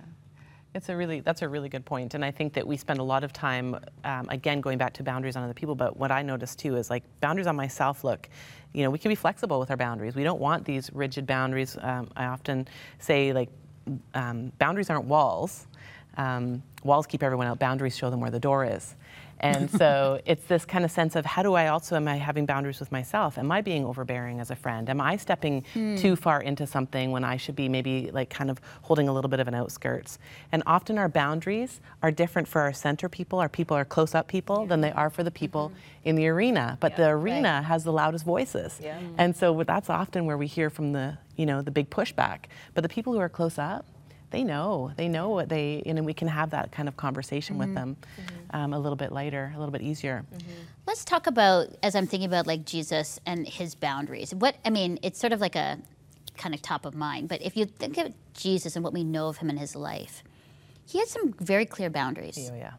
It's 0.74 0.88
a 0.88 0.96
really 0.96 1.20
that's 1.20 1.42
a 1.42 1.50
really 1.50 1.68
good 1.68 1.84
point, 1.84 2.14
and 2.14 2.24
I 2.24 2.32
think 2.32 2.54
that 2.54 2.66
we 2.66 2.78
spend 2.78 3.00
a 3.00 3.04
lot 3.04 3.26
of 3.26 3.34
time, 3.34 3.78
um, 4.06 4.30
again, 4.30 4.62
going 4.62 4.78
back 4.78 4.94
to 4.94 5.04
boundaries 5.04 5.36
on 5.36 5.44
other 5.44 5.54
people. 5.54 5.76
But 5.76 5.98
what 5.98 6.12
I 6.12 6.22
notice 6.22 6.56
too 6.56 6.78
is 6.78 6.90
like 6.90 7.04
boundaries 7.20 7.48
on 7.48 7.58
myself. 7.58 8.06
Look, 8.06 8.30
you 8.72 8.84
know, 8.84 8.90
we 8.90 8.98
can 8.98 9.10
be 9.10 9.16
flexible 9.16 9.60
with 9.60 9.70
our 9.70 9.76
boundaries. 9.76 10.16
We 10.16 10.24
don't 10.24 10.40
want 10.40 10.64
these 10.64 10.90
rigid 10.94 11.28
boundaries. 11.28 11.78
Um, 11.82 12.10
I 12.16 12.26
often 12.26 12.70
say 13.00 13.34
like 13.34 13.50
um, 14.14 14.54
boundaries 14.60 14.90
aren't 14.90 15.06
walls. 15.06 15.68
Um, 16.16 16.64
walls 16.84 17.06
keep 17.06 17.22
everyone 17.22 17.48
out. 17.48 17.60
Boundaries 17.60 17.98
show 17.98 18.10
them 18.10 18.22
where 18.22 18.32
the 18.32 18.40
door 18.40 18.64
is. 18.64 18.96
And 19.42 19.70
so 19.72 20.22
it's 20.26 20.46
this 20.46 20.66
kind 20.66 20.86
of 20.86 20.92
sense 20.92 21.16
of 21.16 21.26
how 21.26 21.44
do 21.44 21.56
I 21.56 21.68
also 21.68 21.96
am 21.96 22.08
I 22.08 22.18
having 22.18 22.46
boundaries 22.46 22.80
with 22.80 22.92
myself? 22.92 23.38
Am 23.38 23.52
I 23.52 23.62
being 23.62 23.84
overbearing 23.84 24.40
as 24.40 24.52
a 24.52 24.56
friend? 24.56 24.90
Am 24.90 25.02
I 25.02 25.18
stepping 25.18 25.66
hmm. 25.74 25.96
too 25.96 26.16
far 26.16 26.42
into 26.42 26.68
something 26.68 27.12
when 27.12 27.24
I 27.24 27.38
should 27.38 27.56
be 27.56 27.68
maybe 27.68 28.12
like 28.12 28.30
kind 28.30 28.50
of 28.50 28.62
holding 28.84 29.08
a 29.08 29.14
little 29.14 29.30
bit 29.30 29.40
of 29.40 29.48
an 29.48 29.56
outskirts? 29.56 30.20
And 30.52 30.62
often 30.66 30.98
our 30.98 31.10
boundaries 31.10 31.82
are 32.04 32.12
different 32.12 32.48
for 32.48 32.62
our 32.62 32.74
center 32.74 33.10
people, 33.10 33.40
our 33.40 33.50
people, 33.50 33.76
our 33.76 33.86
close 33.86 34.14
up 34.14 34.28
people, 34.28 34.66
than 34.68 34.82
they 34.82 34.92
are 34.92 35.10
for 35.10 35.24
the 35.24 35.32
mm-hmm. 35.32 35.36
people 35.36 35.72
in 36.04 36.16
the 36.16 36.28
arena. 36.28 36.78
But 36.80 36.96
the 36.96 37.10
arena 37.10 37.62
has 37.64 37.84
the 37.84 37.92
loudest 37.92 38.26
voices. 38.26 38.80
And 39.18 39.36
so 39.36 39.64
that's 39.64 39.90
often 39.90 40.26
where 40.26 40.38
we 40.38 40.48
hear 40.48 40.70
from 40.70 40.94
the, 40.94 41.18
you 41.36 41.46
know, 41.46 41.62
the 41.62 41.72
big 41.72 41.90
pushback. 41.90 42.46
But 42.74 42.82
the 42.82 42.90
people 42.90 43.14
who 43.14 43.20
are 43.20 43.30
close 43.30 43.58
up, 43.58 43.86
they 44.32 44.44
know 44.44 44.92
they 44.96 45.08
know 45.08 45.30
what 45.30 45.50
they 45.50 45.84
and 45.86 46.06
we 46.06 46.14
can 46.14 46.28
have 46.28 46.50
that 46.50 46.72
kind 46.72 46.88
of 46.88 46.98
conversation 46.98 47.58
with 47.58 47.68
mm-hmm. 47.68 47.76
them 47.76 47.98
mm-hmm. 48.18 48.56
um, 48.56 48.74
a 48.74 48.80
little 48.80 48.96
bit 48.96 49.12
later 49.12 49.52
a 49.56 49.60
little 49.60 49.72
bit 49.72 49.82
easier 49.82 50.26
mm-hmm. 50.34 50.52
let's 50.88 51.06
talk 51.06 51.28
about 51.28 51.68
as 51.84 51.96
I'm 51.96 52.08
thinking 52.08 52.28
about 52.28 52.48
like 52.48 52.66
Jesus 52.66 53.20
and 53.26 53.48
his 53.48 53.76
boundaries. 53.76 54.34
What 54.34 54.56
I 54.66 54.70
mean, 54.70 54.98
it's 55.02 55.20
sort 55.20 55.34
of 55.34 55.42
like 55.42 55.56
a 55.56 55.78
kind 56.38 56.56
of 56.56 56.62
top 56.62 56.86
of 56.86 56.96
mind. 56.96 57.30
But 57.30 57.42
if 57.42 57.58
you 57.58 57.66
think 57.66 57.98
of 57.98 58.14
Jesus 58.34 58.76
and 58.76 58.84
what 58.84 58.94
we 58.94 59.04
know 59.04 59.28
of 59.28 59.38
him 59.38 59.50
in 59.50 59.58
his 59.58 59.76
life, 59.76 60.24
he 60.86 61.00
had 61.00 61.08
some 61.08 61.34
very 61.34 61.66
clear 61.66 61.90
boundaries. 61.90 62.50
oh 62.52 62.56
yeah 62.56 62.74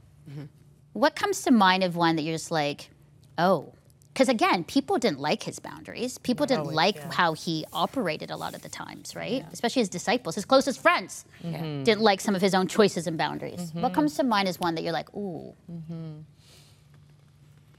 What 0.95 1.15
comes 1.15 1.43
to 1.43 1.51
mind 1.51 1.85
of 1.85 1.97
one 1.97 2.17
that 2.17 2.23
you're 2.23 2.35
just 2.35 2.51
like, 2.51 2.91
oh, 3.39 3.73
because 4.13 4.29
again, 4.29 4.65
people 4.65 4.99
didn't 4.99 5.21
like 5.21 5.43
his 5.43 5.59
boundaries. 5.59 6.19
People 6.19 6.45
didn't 6.45 6.67
like 6.67 7.13
how 7.15 7.33
he 7.33 7.65
operated 7.73 8.31
a 8.31 8.37
lot 8.37 8.55
of 8.55 8.61
the 8.61 8.69
times, 8.69 9.17
right? 9.17 9.45
Especially 9.53 9.81
his 9.81 9.89
disciples, 9.89 10.35
his 10.35 10.45
closest 10.45 10.83
friends, 10.83 11.25
mm-hmm. 11.43 11.83
didn't 11.83 12.03
like 12.03 12.21
some 12.21 12.35
of 12.35 12.43
his 12.43 12.55
own 12.55 12.69
choices 12.69 13.07
and 13.07 13.17
boundaries. 13.17 13.61
Mm-hmm. 13.61 13.81
What 13.81 13.95
comes 13.95 14.15
to 14.17 14.23
mind 14.23 14.49
is 14.49 14.61
one 14.61 14.75
that 14.75 14.83
you're 14.83 14.93
like, 14.93 15.13
ooh. 15.15 15.55
Mm-hmm. 15.71 16.21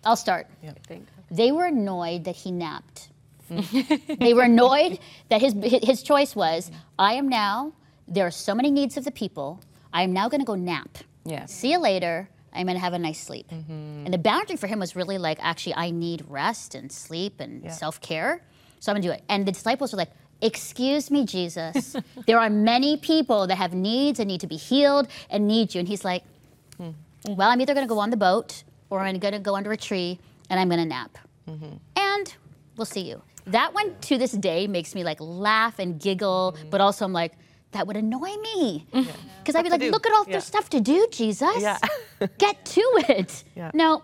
I'll 0.05 0.15
start. 0.15 0.47
I 0.63 0.71
think. 0.87 1.07
They 1.29 1.51
were 1.51 1.65
annoyed 1.65 2.23
that 2.23 2.35
he 2.35 2.51
napped. 2.51 3.09
they 3.49 4.33
were 4.33 4.43
annoyed 4.43 4.99
that 5.29 5.39
his 5.39 5.53
his 5.83 6.01
choice 6.01 6.35
was, 6.35 6.71
I 6.97 7.13
am 7.13 7.29
now. 7.29 7.73
There 8.07 8.25
are 8.25 8.31
so 8.31 8.55
many 8.55 8.71
needs 8.71 8.97
of 8.97 9.05
the 9.05 9.11
people. 9.11 9.61
I 9.93 10.01
am 10.01 10.11
now 10.11 10.27
going 10.29 10.41
to 10.41 10.45
go 10.45 10.55
nap. 10.55 10.97
Yeah. 11.25 11.45
See 11.45 11.71
you 11.71 11.77
later. 11.77 12.27
I'm 12.55 12.65
going 12.65 12.75
to 12.75 12.81
have 12.81 12.93
a 12.93 12.99
nice 12.99 13.21
sleep. 13.21 13.49
Mm-hmm. 13.49 14.05
And 14.05 14.13
the 14.13 14.17
boundary 14.17 14.55
for 14.57 14.67
him 14.67 14.79
was 14.79 14.95
really 14.95 15.17
like, 15.17 15.39
actually, 15.41 15.75
I 15.75 15.91
need 15.91 16.25
rest 16.27 16.75
and 16.75 16.91
sleep 16.91 17.39
and 17.39 17.71
self 17.71 17.99
care. 18.01 18.41
So 18.79 18.91
I'm 18.91 18.95
going 18.95 19.03
to 19.03 19.07
do 19.07 19.13
it. 19.13 19.23
And 19.29 19.45
the 19.45 19.51
disciples 19.51 19.93
were 19.93 19.97
like, 19.97 20.11
Excuse 20.41 21.09
me, 21.09 21.25
Jesus. 21.25 21.95
there 22.27 22.37
are 22.37 22.49
many 22.49 22.97
people 22.97 23.47
that 23.47 23.55
have 23.55 23.73
needs 23.73 24.19
and 24.19 24.27
need 24.27 24.41
to 24.41 24.47
be 24.47 24.57
healed 24.57 25.07
and 25.29 25.47
need 25.47 25.73
you. 25.73 25.79
And 25.79 25.87
he's 25.87 26.03
like, 26.03 26.23
mm-hmm. 26.77 27.35
Well, 27.35 27.49
I'm 27.49 27.61
either 27.61 27.73
going 27.73 27.87
to 27.87 27.89
go 27.89 27.99
on 27.99 28.09
the 28.09 28.17
boat 28.17 28.63
or 28.89 28.99
I'm 28.99 29.17
going 29.19 29.33
to 29.33 29.39
go 29.39 29.55
under 29.55 29.71
a 29.71 29.77
tree 29.77 30.19
and 30.49 30.59
I'm 30.59 30.67
going 30.67 30.81
to 30.81 30.85
nap. 30.85 31.17
Mm-hmm. 31.47 31.77
And 31.95 32.35
we'll 32.75 32.85
see 32.85 33.01
you. 33.01 33.21
That 33.47 33.73
one 33.73 33.95
to 34.01 34.17
this 34.17 34.31
day 34.33 34.67
makes 34.67 34.95
me 34.95 35.03
like 35.03 35.17
laugh 35.21 35.79
and 35.79 35.99
giggle, 35.99 36.57
but 36.69 36.81
also 36.81 37.05
I'm 37.05 37.13
like, 37.13 37.33
that 37.73 37.85
would 37.87 37.97
annoy 37.97 38.31
me. 38.37 38.85
Because 38.91 39.55
I'd 39.55 39.63
be 39.63 39.69
like, 39.69 39.81
look 39.81 40.05
at 40.05 40.13
all 40.13 40.25
Yeah. 40.25 40.33
there's 40.33 40.45
stuff 40.45 40.69
to 40.71 40.79
do, 40.81 41.07
Jesus. 41.11 41.61
Yeah. 41.61 41.77
Get 42.37 42.63
to 42.65 42.81
it. 43.09 43.43
Yeah. 43.55 43.71
No. 43.73 44.01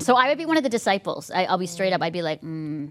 So 0.00 0.16
I 0.16 0.28
would 0.28 0.38
be 0.38 0.46
one 0.46 0.56
of 0.56 0.62
the 0.64 0.68
disciples. 0.68 1.30
I, 1.30 1.44
I'll 1.44 1.58
be 1.58 1.66
straight 1.66 1.92
up. 1.92 2.02
I'd 2.02 2.12
be 2.12 2.22
like, 2.22 2.42
mm, 2.42 2.90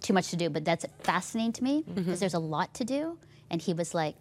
too 0.00 0.12
much 0.12 0.28
to 0.30 0.36
do. 0.36 0.50
But 0.50 0.64
that's 0.64 0.84
fascinating 1.00 1.52
to 1.54 1.64
me 1.64 1.84
because 1.94 2.20
there's 2.20 2.34
a 2.34 2.38
lot 2.38 2.74
to 2.74 2.84
do. 2.84 3.18
And 3.50 3.62
he 3.62 3.72
was 3.72 3.94
like, 3.94 4.16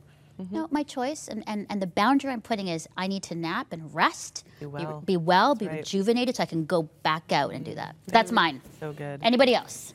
no, 0.52 0.68
my 0.72 0.84
choice. 0.84 1.28
And, 1.28 1.44
and, 1.48 1.68
and 1.70 1.82
the 1.82 1.88
boundary 1.88 2.32
I'm 2.32 2.42
putting 2.42 2.68
is 2.68 2.88
I 2.98 3.08
need 3.08 3.24
to 3.24 3.36
nap 3.36 3.68
and 3.72 3.94
rest, 3.94 4.46
Be 4.60 4.66
well. 4.66 5.02
be, 5.06 5.16
well, 5.18 5.54
be 5.56 5.68
right. 5.68 5.78
rejuvenated 5.78 6.38
so 6.38 6.44
I 6.44 6.46
can 6.48 6.66
go 6.66 6.84
back 7.04 7.32
out 7.32 7.52
and 7.54 7.64
do 7.64 7.76
that. 7.76 7.96
That's 8.08 8.32
mine. 8.32 8.62
So 8.80 8.94
good. 8.94 9.20
Anybody 9.24 9.54
else? 9.54 9.94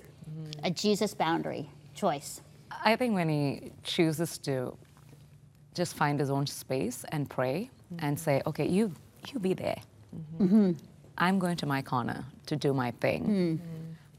A 0.62 0.70
Jesus 0.70 1.12
boundary 1.14 1.68
choice. 1.94 2.40
I 2.84 2.94
think 2.96 3.14
when 3.14 3.28
he 3.28 3.72
chooses 3.82 4.38
to 4.38 4.76
just 5.74 5.94
find 5.94 6.18
his 6.18 6.30
own 6.30 6.46
space 6.46 7.04
and 7.10 7.28
pray 7.28 7.70
and 7.98 8.16
mm-hmm. 8.16 8.24
say, 8.24 8.42
okay, 8.46 8.66
you, 8.66 8.92
you 9.32 9.38
be 9.40 9.54
there. 9.54 9.80
Mm-hmm. 10.16 10.44
Mm-hmm. 10.44 10.72
I'm 11.18 11.38
going 11.38 11.56
to 11.56 11.66
my 11.66 11.82
corner 11.82 12.24
to 12.46 12.56
do 12.56 12.72
my 12.72 12.92
thing. 12.92 13.60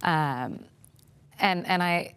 Um, 0.04 0.66
and, 1.40 1.66
and 1.68 1.82
I, 1.82 2.14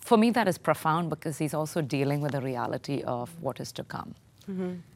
for 0.00 0.16
me, 0.16 0.30
that 0.30 0.46
is 0.48 0.58
profound 0.58 1.10
because 1.10 1.38
he's 1.38 1.54
also 1.54 1.80
dealing 1.82 2.20
with 2.20 2.32
the 2.32 2.40
reality 2.40 3.02
of 3.02 3.30
what 3.40 3.60
is 3.60 3.72
to 3.72 3.84
come. 3.84 4.14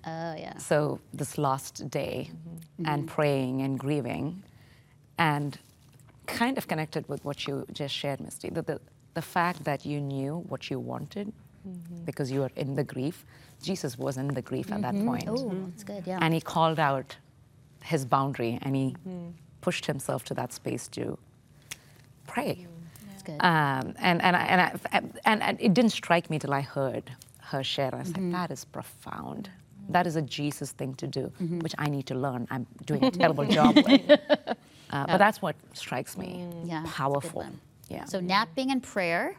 Oh, 0.07 0.35
yeah. 0.37 0.57
So 0.59 1.01
this 1.13 1.39
last 1.39 1.91
day 1.91 2.31
and 2.85 3.09
praying 3.09 3.63
and 3.63 3.79
grieving 3.79 4.43
and 5.17 5.59
kind 6.27 6.59
of 6.59 6.69
connected 6.69 7.09
with 7.09 7.25
what 7.25 7.47
you 7.47 7.67
just 7.73 7.95
shared, 7.95 8.21
Misty, 8.21 8.51
the, 8.51 8.63
the, 8.63 8.81
the 9.15 9.23
fact 9.23 9.65
that 9.65 9.87
you 9.87 10.01
knew 10.01 10.45
what 10.49 10.71
you 10.71 10.79
wanted 10.79 11.33
Mm-hmm. 11.69 12.05
because 12.05 12.31
you 12.31 12.43
are 12.43 12.51
in 12.57 12.75
the 12.75 12.85
grief. 12.85 13.27
Jesus 13.63 13.99
was 13.99 14.17
in 14.17 14.29
the 14.29 14.43
grief 14.43 14.73
at 14.73 14.81
that 14.83 14.95
mm-hmm. 14.95 15.09
point. 15.09 15.25
Oh, 15.29 15.53
that's 15.67 15.85
good, 15.85 16.05
yeah. 16.07 16.19
And 16.23 16.33
he 16.33 16.41
called 16.41 16.79
out 16.79 17.17
his 17.83 18.05
boundary 18.05 18.59
and 18.63 18.75
he 18.75 18.97
mm-hmm. 19.07 19.31
pushed 19.61 19.85
himself 19.87 20.25
to 20.25 20.35
that 20.35 20.53
space 20.53 20.89
to 20.89 21.19
pray. 22.27 22.67
That's 23.09 23.23
good. 23.23 23.41
Um, 23.41 23.95
and, 23.99 24.23
and, 24.23 24.37
I, 24.37 24.43
and, 24.53 24.61
I, 24.61 25.01
and, 25.25 25.43
and 25.43 25.61
it 25.61 25.75
didn't 25.75 25.93
strike 25.93 26.31
me 26.31 26.39
till 26.39 26.55
I 26.55 26.63
heard 26.63 27.11
her 27.41 27.63
share. 27.63 27.95
I 27.95 27.99
was 27.99 28.17
like, 28.17 28.33
that 28.33 28.51
is 28.51 28.65
profound. 28.65 29.51
That 29.91 30.07
is 30.07 30.17
a 30.17 30.23
Jesus 30.23 30.73
thing 30.73 30.95
to 30.95 31.07
do, 31.07 31.33
which 31.63 31.75
I 31.79 31.89
need 31.89 32.07
to 32.07 32.15
learn. 32.15 32.47
I'm 32.51 32.67
doing 32.87 33.05
a 33.05 33.11
terrible 33.23 33.47
job 33.47 33.75
with. 33.77 34.11
Uh, 34.91 35.05
But 35.07 35.19
that's 35.19 35.43
what 35.43 35.55
strikes 35.75 36.17
me. 36.17 36.29
Mm, 36.29 36.67
yeah, 36.67 36.81
that's 36.81 36.81
a 36.81 36.83
good 36.83 36.95
Powerful. 36.95 37.47
Yeah. 37.91 38.07
So 38.07 38.21
napping 38.21 38.71
and 38.71 38.83
prayer. 38.83 39.37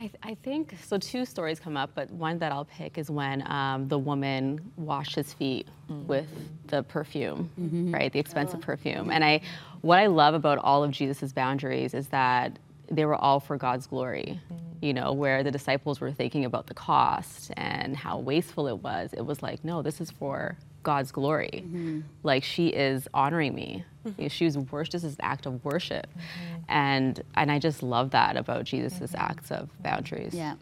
I, 0.00 0.06
th- 0.06 0.16
I 0.22 0.34
think 0.42 0.74
so. 0.82 0.96
Two 0.96 1.26
stories 1.26 1.60
come 1.60 1.76
up, 1.76 1.90
but 1.94 2.10
one 2.10 2.38
that 2.38 2.52
I'll 2.52 2.64
pick 2.64 2.96
is 2.96 3.10
when 3.10 3.46
um, 3.50 3.86
the 3.86 3.98
woman 3.98 4.72
washed 4.76 5.14
his 5.14 5.34
feet 5.34 5.68
mm. 5.90 6.06
with 6.06 6.26
the 6.68 6.82
perfume, 6.82 7.50
mm-hmm. 7.60 7.92
right? 7.92 8.10
The 8.10 8.18
expensive 8.18 8.60
oh. 8.62 8.64
perfume. 8.64 9.10
And 9.10 9.22
I, 9.22 9.42
what 9.82 9.98
I 9.98 10.06
love 10.06 10.32
about 10.32 10.56
all 10.58 10.82
of 10.82 10.90
Jesus's 10.90 11.34
boundaries 11.34 11.92
is 11.92 12.08
that 12.08 12.58
they 12.90 13.04
were 13.04 13.14
all 13.14 13.40
for 13.40 13.58
God's 13.58 13.86
glory. 13.86 14.40
Mm. 14.50 14.58
You 14.80 14.94
know, 14.94 15.12
where 15.12 15.42
the 15.42 15.50
disciples 15.50 16.00
were 16.00 16.10
thinking 16.10 16.46
about 16.46 16.66
the 16.66 16.72
cost 16.72 17.50
and 17.58 17.94
how 17.94 18.18
wasteful 18.18 18.66
it 18.68 18.78
was, 18.78 19.12
it 19.12 19.26
was 19.26 19.42
like, 19.42 19.62
no, 19.62 19.82
this 19.82 20.00
is 20.00 20.10
for 20.10 20.56
God's 20.82 21.12
glory. 21.12 21.64
Mm-hmm. 21.64 22.00
Like 22.22 22.44
she 22.44 22.68
is 22.68 23.08
honoring 23.14 23.54
me. 23.54 23.84
You 24.04 24.14
know, 24.18 24.28
She 24.28 24.46
was 24.46 24.56
worship. 24.56 24.92
This 24.92 25.04
is 25.04 25.14
an 25.14 25.20
act 25.24 25.46
of 25.46 25.62
worship, 25.64 26.06
mm-hmm. 26.06 26.62
and 26.68 27.22
and 27.34 27.52
I 27.52 27.58
just 27.58 27.82
love 27.82 28.10
that 28.12 28.36
about 28.36 28.64
Jesus' 28.64 29.14
acts 29.14 29.50
of 29.50 29.68
boundaries. 29.82 30.34
Yeah. 30.34 30.54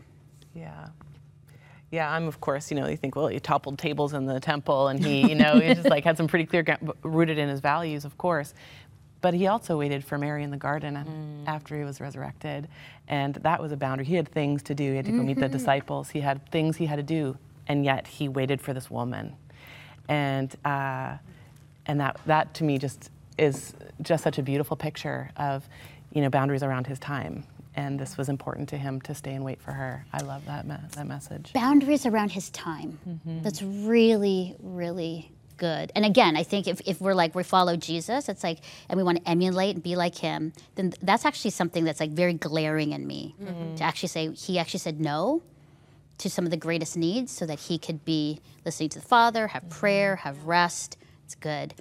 Yeah. 0.54 0.88
Yeah, 1.90 2.10
I'm 2.10 2.26
of 2.26 2.40
course, 2.40 2.70
you 2.70 2.76
know, 2.78 2.86
you 2.86 2.98
think, 2.98 3.16
well, 3.16 3.28
he 3.28 3.40
toppled 3.40 3.78
tables 3.78 4.12
in 4.12 4.26
the 4.26 4.40
temple 4.40 4.88
and 4.88 5.02
he, 5.02 5.26
you 5.26 5.34
know, 5.34 5.58
he 5.58 5.72
just 5.74 5.88
like 5.88 6.04
had 6.04 6.18
some 6.18 6.26
pretty 6.26 6.44
clear, 6.44 6.62
gra- 6.62 6.78
rooted 7.02 7.38
in 7.38 7.48
his 7.48 7.60
values, 7.60 8.04
of 8.04 8.18
course. 8.18 8.52
But 9.22 9.32
he 9.32 9.46
also 9.46 9.78
waited 9.78 10.04
for 10.04 10.18
Mary 10.18 10.42
in 10.44 10.50
the 10.50 10.58
garden 10.58 10.96
a- 10.96 11.04
mm. 11.08 11.46
after 11.48 11.76
he 11.76 11.84
was 11.84 11.98
resurrected. 12.00 12.68
And 13.08 13.36
that 13.36 13.60
was 13.62 13.72
a 13.72 13.76
boundary. 13.76 14.04
He 14.04 14.16
had 14.16 14.28
things 14.28 14.62
to 14.64 14.74
do. 14.74 14.90
He 14.90 14.96
had 14.96 15.06
to 15.06 15.12
go 15.12 15.22
meet 15.22 15.40
the 15.40 15.48
disciples. 15.58 16.10
He 16.10 16.20
had 16.20 16.46
things 16.50 16.76
he 16.76 16.84
had 16.84 16.96
to 16.96 17.02
do. 17.02 17.38
And 17.66 17.84
yet 17.86 18.06
he 18.06 18.28
waited 18.28 18.60
for 18.60 18.74
this 18.74 18.90
woman. 18.90 19.36
And, 20.08 20.54
uh, 20.64 21.16
and 21.86 22.00
that, 22.00 22.18
that 22.26 22.54
to 22.54 22.64
me 22.64 22.78
just 22.78 23.10
is 23.38 23.74
just 24.02 24.24
such 24.24 24.38
a 24.38 24.42
beautiful 24.42 24.76
picture 24.76 25.30
of, 25.36 25.68
you 26.12 26.22
know, 26.22 26.30
boundaries 26.30 26.62
around 26.62 26.86
his 26.86 26.98
time. 26.98 27.44
And 27.74 27.98
this 27.98 28.16
was 28.16 28.28
important 28.28 28.68
to 28.70 28.76
him 28.76 29.00
to 29.02 29.14
stay 29.14 29.34
and 29.34 29.44
wait 29.44 29.60
for 29.60 29.70
her. 29.70 30.04
I 30.12 30.22
love 30.22 30.44
that, 30.46 30.66
me- 30.66 30.74
that 30.96 31.06
message. 31.06 31.52
boundaries 31.52 32.06
around 32.06 32.32
his 32.32 32.50
time. 32.50 32.98
That's 33.42 33.62
really, 33.62 34.56
really 34.60 35.30
good. 35.58 35.92
And 35.94 36.04
again, 36.04 36.36
I 36.36 36.42
think 36.42 36.66
if, 36.66 36.80
if 36.86 37.00
we're 37.00 37.14
like, 37.14 37.34
we 37.34 37.42
follow 37.44 37.76
Jesus, 37.76 38.28
it's 38.28 38.42
like, 38.42 38.58
and 38.88 38.96
we 38.96 39.04
want 39.04 39.18
to 39.18 39.28
emulate 39.28 39.74
and 39.76 39.82
be 39.82 39.94
like 39.94 40.16
him, 40.16 40.52
then 40.74 40.92
that's 41.02 41.24
actually 41.24 41.50
something 41.52 41.84
that's 41.84 42.00
like 42.00 42.10
very 42.10 42.34
glaring 42.34 42.92
in 42.92 43.06
me. 43.06 43.34
To 43.76 43.84
actually 43.84 44.08
say, 44.08 44.32
he 44.32 44.58
actually 44.58 44.80
said 44.80 45.00
no 45.00 45.42
to 46.18 46.30
some 46.30 46.44
of 46.44 46.50
the 46.50 46.56
greatest 46.56 46.96
needs 46.96 47.32
so 47.32 47.46
that 47.46 47.58
he 47.60 47.78
could 47.78 48.04
be 48.04 48.40
listening 48.64 48.88
to 48.90 49.00
the 49.00 49.06
Father, 49.06 49.48
have 49.48 49.68
prayer, 49.70 50.16
have 50.16 50.44
rest. 50.44 50.96
It's 51.24 51.34
good. 51.34 51.74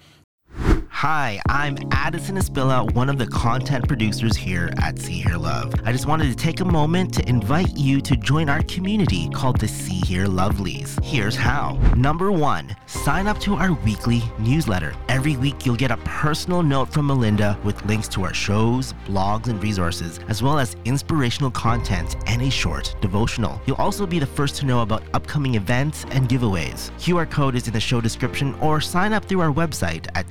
Hi, 1.01 1.39
I'm 1.47 1.77
Addison 1.91 2.37
Espilla, 2.37 2.91
one 2.95 3.07
of 3.07 3.19
the 3.19 3.27
content 3.27 3.87
producers 3.87 4.35
here 4.35 4.73
at 4.81 4.97
See 4.97 5.21
Hear 5.21 5.37
Love. 5.37 5.75
I 5.85 5.91
just 5.91 6.07
wanted 6.07 6.27
to 6.31 6.35
take 6.35 6.59
a 6.59 6.65
moment 6.65 7.13
to 7.13 7.29
invite 7.29 7.77
you 7.77 8.01
to 8.01 8.15
join 8.17 8.49
our 8.49 8.63
community 8.63 9.29
called 9.29 9.59
the 9.59 9.67
See 9.67 9.99
Hear 9.99 10.25
Lovelies. 10.25 10.99
Here's 11.03 11.35
how. 11.35 11.73
Number 11.95 12.31
one, 12.31 12.75
sign 12.87 13.27
up 13.27 13.39
to 13.41 13.53
our 13.53 13.73
weekly 13.85 14.23
newsletter. 14.39 14.95
Every 15.07 15.37
week, 15.37 15.67
you'll 15.67 15.75
get 15.75 15.91
a 15.91 15.97
personal 15.97 16.63
note 16.63 16.91
from 16.91 17.05
Melinda 17.05 17.59
with 17.63 17.85
links 17.85 18.07
to 18.07 18.23
our 18.23 18.33
shows, 18.33 18.93
blogs, 19.05 19.49
and 19.49 19.61
resources, 19.61 20.19
as 20.29 20.41
well 20.41 20.57
as 20.57 20.75
inspirational 20.85 21.51
content 21.51 22.15
and 22.25 22.41
a 22.41 22.49
short 22.49 22.95
devotional. 23.01 23.61
You'll 23.67 23.77
also 23.77 24.07
be 24.07 24.17
the 24.17 24.25
first 24.25 24.55
to 24.55 24.65
know 24.65 24.81
about 24.81 25.03
upcoming 25.13 25.53
events 25.53 26.07
and 26.09 26.27
giveaways. 26.27 26.89
QR 26.97 27.29
code 27.29 27.53
is 27.53 27.67
in 27.67 27.73
the 27.73 27.79
show 27.79 28.01
description 28.01 28.55
or 28.61 28.81
sign 28.81 29.13
up 29.13 29.25
through 29.25 29.41
our 29.41 29.53
website 29.53 30.07
at 30.15 30.25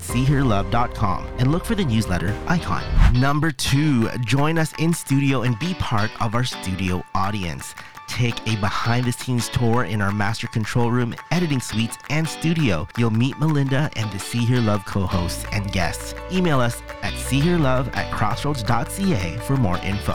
and 1.39 1.53
look 1.53 1.65
for 1.65 1.75
the 1.75 1.85
newsletter 1.85 2.37
icon. 2.47 2.83
Number 3.19 3.51
two, 3.51 4.09
join 4.21 4.59
us 4.59 4.73
in 4.79 4.93
studio 4.93 5.43
and 5.43 5.59
be 5.59 5.75
part 5.75 6.11
of 6.21 6.35
our 6.35 6.45
studio 6.45 7.05
audience. 7.15 7.75
Take 8.17 8.49
a 8.49 8.57
behind 8.57 9.05
the 9.05 9.13
scenes 9.13 9.47
tour 9.51 9.85
in 9.85 10.01
our 10.01 10.11
master 10.11 10.47
control 10.47 10.91
room, 10.91 11.15
editing 11.31 11.61
suites, 11.61 11.99
and 12.09 12.27
studio. 12.27 12.89
You'll 12.97 13.11
meet 13.11 13.39
Melinda 13.39 13.91
and 13.95 14.11
the 14.11 14.19
See 14.19 14.39
Hear 14.39 14.63
Love 14.63 14.87
co 14.87 15.03
hosts 15.03 15.45
and 15.53 15.71
guests. 15.71 16.15
Email 16.33 16.59
us 16.59 16.81
at 17.03 17.13
seehearlove 17.13 17.95
at 17.95 18.11
crossroads.ca 18.11 19.37
for 19.41 19.59
more 19.59 19.77
info. 19.81 20.15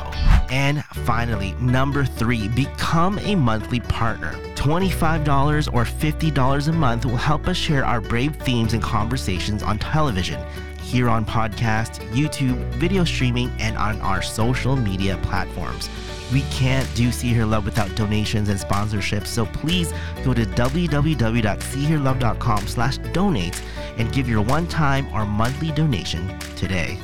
And 0.50 0.84
finally, 1.06 1.52
number 1.60 2.04
three, 2.04 2.48
become 2.48 3.20
a 3.20 3.36
monthly 3.36 3.82
partner. 3.82 4.34
$25 4.56 5.72
or 5.72 5.86
$50 5.86 6.68
a 6.68 6.72
month 6.72 7.06
will 7.06 7.18
help 7.18 7.48
us 7.48 7.56
share 7.56 7.86
our 7.86 8.02
brave 8.02 8.36
themes 8.38 8.74
and 8.74 8.82
conversations 8.82 9.62
on 9.62 9.78
television, 9.78 10.44
here 10.82 11.08
on 11.08 11.24
podcast, 11.24 12.00
YouTube, 12.10 12.58
video 12.74 13.04
streaming, 13.04 13.52
and 13.60 13.78
on 13.78 14.02
our 14.02 14.24
social 14.24 14.76
media 14.76 15.20
platforms. 15.22 15.88
We 16.32 16.42
can't 16.44 16.88
do 16.96 17.12
See 17.12 17.34
Hear 17.34 17.46
Love 17.46 17.66
without 17.66 17.94
donations 17.96 18.48
and 18.50 18.60
sponsorships, 18.60 19.28
so 19.28 19.46
please 19.46 19.94
go 20.24 20.34
to 20.34 20.46
www.seehearlove.com 20.46 22.68
slash 22.68 22.98
donate 23.14 23.62
and 23.98 24.12
give 24.14 24.30
your 24.30 24.42
one-time 24.42 25.08
or 25.14 25.26
monthly 25.26 25.72
donation 25.72 26.40
today. 26.56 26.98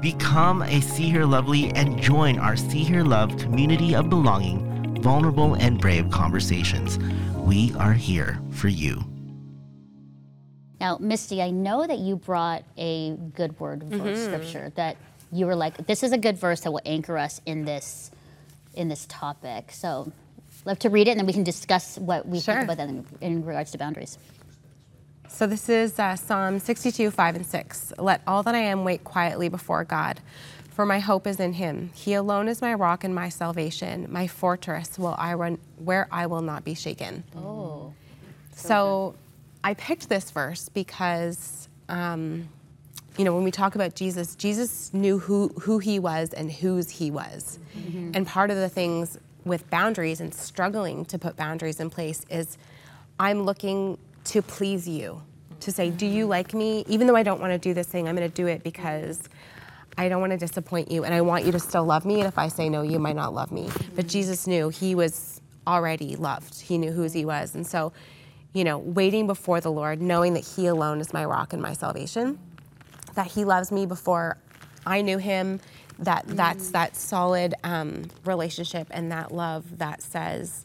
Become 0.00 0.62
a 0.62 0.80
See 0.80 1.10
Hear 1.10 1.24
Lovely 1.24 1.70
and 1.70 2.00
join 2.00 2.40
our 2.40 2.56
See 2.56 2.82
Hear 2.82 3.04
Love 3.04 3.36
community 3.36 3.94
of 3.94 4.10
belonging, 4.10 5.00
vulnerable 5.00 5.54
and 5.54 5.80
brave 5.80 6.10
conversations. 6.10 6.98
We 7.36 7.72
are 7.78 7.92
here 7.92 8.40
for 8.50 8.66
you. 8.68 9.04
Now, 10.80 10.98
Misty, 10.98 11.40
I 11.40 11.50
know 11.50 11.86
that 11.86 12.00
you 12.00 12.16
brought 12.16 12.64
a 12.76 13.14
good 13.36 13.60
word 13.60 13.84
verse 13.84 14.18
mm-hmm. 14.18 14.24
scripture 14.24 14.72
that 14.74 14.96
you 15.30 15.46
were 15.46 15.54
like, 15.54 15.86
this 15.86 16.02
is 16.02 16.10
a 16.10 16.18
good 16.18 16.36
verse 16.36 16.62
that 16.62 16.72
will 16.72 16.80
anchor 16.84 17.16
us 17.16 17.40
in 17.46 17.64
this 17.64 18.10
in 18.74 18.88
this 18.88 19.06
topic. 19.08 19.70
So, 19.72 20.12
love 20.64 20.78
to 20.80 20.90
read 20.90 21.08
it, 21.08 21.12
and 21.12 21.20
then 21.20 21.26
we 21.26 21.32
can 21.32 21.44
discuss 21.44 21.98
what 21.98 22.26
we 22.26 22.40
Sure. 22.40 22.54
think 22.54 22.64
about 22.64 22.76
that 22.78 22.88
in, 22.88 23.04
in 23.20 23.44
regards 23.44 23.70
to 23.72 23.78
boundaries. 23.78 24.18
So 25.28 25.46
this 25.46 25.68
is 25.70 25.98
uh, 25.98 26.14
Psalm 26.16 26.58
62, 26.58 27.10
5 27.10 27.36
and 27.36 27.46
6. 27.46 27.92
Let 27.98 28.20
all 28.26 28.42
that 28.42 28.54
I 28.54 28.58
am 28.58 28.84
wait 28.84 29.02
quietly 29.02 29.48
before 29.48 29.82
God, 29.82 30.20
for 30.70 30.84
my 30.84 30.98
hope 30.98 31.26
is 31.26 31.40
in 31.40 31.54
him. 31.54 31.90
He 31.94 32.12
alone 32.14 32.48
is 32.48 32.60
my 32.60 32.74
rock 32.74 33.02
and 33.02 33.14
my 33.14 33.30
salvation, 33.30 34.06
my 34.10 34.26
fortress 34.26 34.98
will 34.98 35.14
I 35.18 35.32
run, 35.34 35.58
where 35.78 36.06
I 36.12 36.26
will 36.26 36.42
not 36.42 36.64
be 36.64 36.74
shaken. 36.74 37.24
Oh, 37.36 37.94
So 38.54 39.14
I 39.64 39.72
picked 39.74 40.08
this 40.10 40.30
verse 40.30 40.68
because, 40.68 41.68
um, 41.88 42.48
you 43.18 43.24
know, 43.24 43.34
when 43.34 43.44
we 43.44 43.50
talk 43.50 43.74
about 43.74 43.94
Jesus, 43.94 44.34
Jesus 44.36 44.92
knew 44.94 45.18
who, 45.18 45.48
who 45.60 45.78
he 45.78 45.98
was 45.98 46.32
and 46.32 46.50
whose 46.50 46.88
he 46.88 47.10
was. 47.10 47.58
Mm-hmm. 47.76 48.12
And 48.14 48.26
part 48.26 48.50
of 48.50 48.56
the 48.56 48.68
things 48.68 49.18
with 49.44 49.68
boundaries 49.70 50.20
and 50.20 50.32
struggling 50.32 51.04
to 51.06 51.18
put 51.18 51.36
boundaries 51.36 51.80
in 51.80 51.90
place 51.90 52.24
is 52.30 52.56
I'm 53.18 53.42
looking 53.42 53.98
to 54.24 54.40
please 54.40 54.88
you, 54.88 55.22
to 55.60 55.72
say, 55.72 55.90
do 55.90 56.06
you 56.06 56.24
mm-hmm. 56.24 56.30
like 56.30 56.54
me? 56.54 56.84
Even 56.88 57.06
though 57.06 57.16
I 57.16 57.22
don't 57.22 57.40
want 57.40 57.52
to 57.52 57.58
do 57.58 57.74
this 57.74 57.86
thing, 57.86 58.08
I'm 58.08 58.16
going 58.16 58.28
to 58.28 58.34
do 58.34 58.46
it 58.46 58.62
because 58.62 59.28
I 59.98 60.08
don't 60.08 60.20
want 60.20 60.32
to 60.32 60.38
disappoint 60.38 60.90
you 60.90 61.04
and 61.04 61.12
I 61.12 61.20
want 61.20 61.44
you 61.44 61.52
to 61.52 61.58
still 61.58 61.84
love 61.84 62.06
me. 62.06 62.20
And 62.20 62.26
if 62.26 62.38
I 62.38 62.48
say 62.48 62.68
no, 62.68 62.82
you 62.82 62.98
might 62.98 63.16
not 63.16 63.34
love 63.34 63.52
me. 63.52 63.68
But 63.94 64.06
mm-hmm. 64.06 64.08
Jesus 64.08 64.46
knew 64.46 64.70
he 64.70 64.94
was 64.94 65.40
already 65.66 66.16
loved. 66.16 66.60
He 66.60 66.78
knew 66.78 66.92
whose 66.92 67.12
he 67.12 67.24
was. 67.24 67.54
And 67.54 67.66
so, 67.66 67.92
you 68.54 68.64
know, 68.64 68.78
waiting 68.78 69.26
before 69.26 69.60
the 69.60 69.70
Lord, 69.70 70.00
knowing 70.00 70.34
that 70.34 70.44
he 70.44 70.66
alone 70.66 71.00
is 71.00 71.12
my 71.12 71.24
rock 71.24 71.52
and 71.52 71.60
my 71.60 71.74
salvation, 71.74 72.38
that 73.14 73.28
he 73.28 73.44
loves 73.44 73.70
me 73.72 73.86
before 73.86 74.36
I 74.86 75.02
knew 75.02 75.18
him, 75.18 75.60
that 75.98 76.24
that's 76.26 76.70
that 76.70 76.96
solid 76.96 77.54
um, 77.62 78.04
relationship 78.24 78.88
and 78.90 79.12
that 79.12 79.32
love 79.32 79.78
that 79.78 80.02
says, 80.02 80.64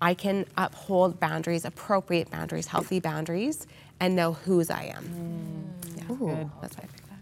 I 0.00 0.14
can 0.14 0.46
uphold 0.56 1.20
boundaries, 1.20 1.64
appropriate 1.64 2.30
boundaries, 2.30 2.66
healthy 2.66 3.00
boundaries, 3.00 3.66
and 4.00 4.16
know 4.16 4.32
whose 4.32 4.70
I 4.70 4.84
am. 4.94 5.72
Yeah, 5.96 6.02
Good. 6.08 6.50
that's 6.60 6.76
why 6.76 6.82
I 6.84 6.86
picked 6.86 7.08
that. 7.08 7.18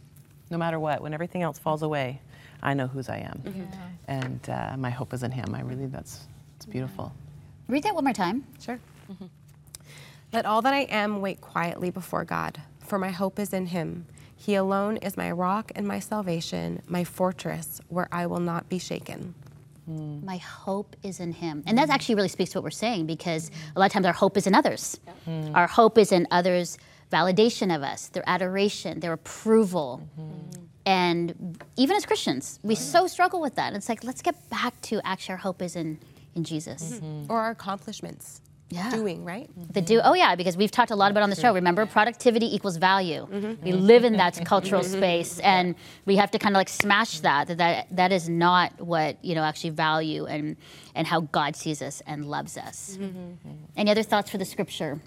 No 0.50 0.56
matter 0.58 0.80
what, 0.80 1.02
when 1.02 1.12
everything 1.12 1.42
else 1.42 1.58
falls 1.58 1.82
away, 1.82 2.20
I 2.62 2.74
know 2.74 2.86
whose 2.86 3.08
I 3.08 3.18
am, 3.18 3.42
Mm-hmm. 3.44 3.62
and 4.08 4.40
uh, 4.50 4.76
my 4.78 4.90
hope 4.90 5.12
is 5.12 5.22
in 5.24 5.32
Him. 5.32 5.54
I 5.54 5.60
really, 5.62 5.86
that's 5.86 6.20
it's 6.56 6.66
beautiful. 6.66 7.12
Read 7.68 7.82
that 7.82 7.94
one 7.94 8.04
more 8.04 8.12
time. 8.12 8.44
Sure. 8.60 8.78
Let 10.32 10.46
all 10.46 10.62
that 10.62 10.72
I 10.72 10.82
am 10.82 11.20
wait 11.20 11.40
quietly 11.40 11.90
before 11.90 12.24
God, 12.24 12.62
for 12.80 12.98
my 12.98 13.10
hope 13.10 13.38
is 13.38 13.52
in 13.52 13.66
Him. 13.66 14.06
He 14.42 14.56
alone 14.56 14.96
is 14.96 15.16
my 15.16 15.30
rock 15.30 15.70
and 15.76 15.86
my 15.86 16.00
salvation, 16.00 16.82
my 16.88 17.04
fortress 17.04 17.80
where 17.88 18.08
I 18.10 18.26
will 18.26 18.40
not 18.40 18.68
be 18.68 18.80
shaken. 18.80 19.36
Hmm. 19.86 20.24
My 20.24 20.38
hope 20.38 20.96
is 21.04 21.20
in 21.20 21.30
him. 21.30 21.62
And 21.64 21.78
that 21.78 21.90
actually 21.90 22.16
really 22.16 22.26
speaks 22.26 22.50
to 22.50 22.58
what 22.58 22.64
we're 22.64 22.70
saying 22.70 23.06
because 23.06 23.52
a 23.76 23.78
lot 23.78 23.86
of 23.86 23.92
times 23.92 24.04
our 24.04 24.12
hope 24.12 24.36
is 24.36 24.48
in 24.48 24.54
others. 24.56 24.98
Hmm. 25.26 25.54
Our 25.54 25.68
hope 25.68 25.96
is 25.96 26.10
in 26.10 26.26
others' 26.32 26.76
validation 27.12 27.72
of 27.72 27.84
us, 27.84 28.08
their 28.08 28.24
adoration, 28.26 28.98
their 28.98 29.12
approval. 29.12 30.02
Hmm. 30.16 30.64
And 30.86 31.62
even 31.76 31.94
as 31.96 32.04
Christians, 32.04 32.58
we 32.64 32.74
so 32.74 33.06
struggle 33.06 33.40
with 33.40 33.54
that. 33.54 33.74
It's 33.74 33.88
like, 33.88 34.02
let's 34.02 34.22
get 34.22 34.34
back 34.50 34.80
to 34.82 35.00
actually 35.06 35.34
our 35.34 35.38
hope 35.38 35.62
is 35.62 35.76
in, 35.76 36.00
in 36.34 36.42
Jesus. 36.42 37.00
Or 37.28 37.38
our 37.38 37.50
accomplishments. 37.50 38.40
Yeah. 38.72 38.90
Doing, 38.90 39.24
right? 39.24 39.50
The 39.74 39.82
do, 39.82 40.00
oh 40.02 40.14
yeah, 40.14 40.34
because 40.34 40.56
we've 40.56 40.70
talked 40.70 40.90
a 40.90 40.96
lot 40.96 41.10
about 41.10 41.22
on 41.22 41.30
the 41.30 41.36
show. 41.36 41.52
Remember, 41.52 41.84
productivity 41.84 42.54
equals 42.54 42.78
value. 42.78 43.22
Mm-hmm. 43.22 43.34
Mm-hmm. 43.34 43.64
We 43.64 43.72
live 43.72 44.04
in 44.04 44.16
that 44.16 44.42
cultural 44.46 44.82
mm-hmm. 44.82 44.96
space, 44.96 45.38
and 45.40 45.74
we 46.06 46.16
have 46.16 46.30
to 46.30 46.38
kind 46.38 46.54
of 46.54 46.58
like 46.58 46.70
smash 46.70 47.20
that. 47.20 47.48
That 47.48 47.58
that 47.58 47.86
that 47.90 48.12
is 48.12 48.28
not 48.28 48.80
what 48.80 49.22
you 49.22 49.34
know 49.34 49.42
actually 49.42 49.70
value 49.70 50.24
and 50.26 50.56
and 50.94 51.06
how 51.06 51.20
God 51.20 51.54
sees 51.54 51.82
us 51.82 52.02
and 52.06 52.24
loves 52.24 52.56
us. 52.56 52.98
Any 53.76 53.90
other 53.90 54.02
thoughts 54.02 54.30
for 54.30 54.38
the 54.38 54.46
scripture? 54.46 55.00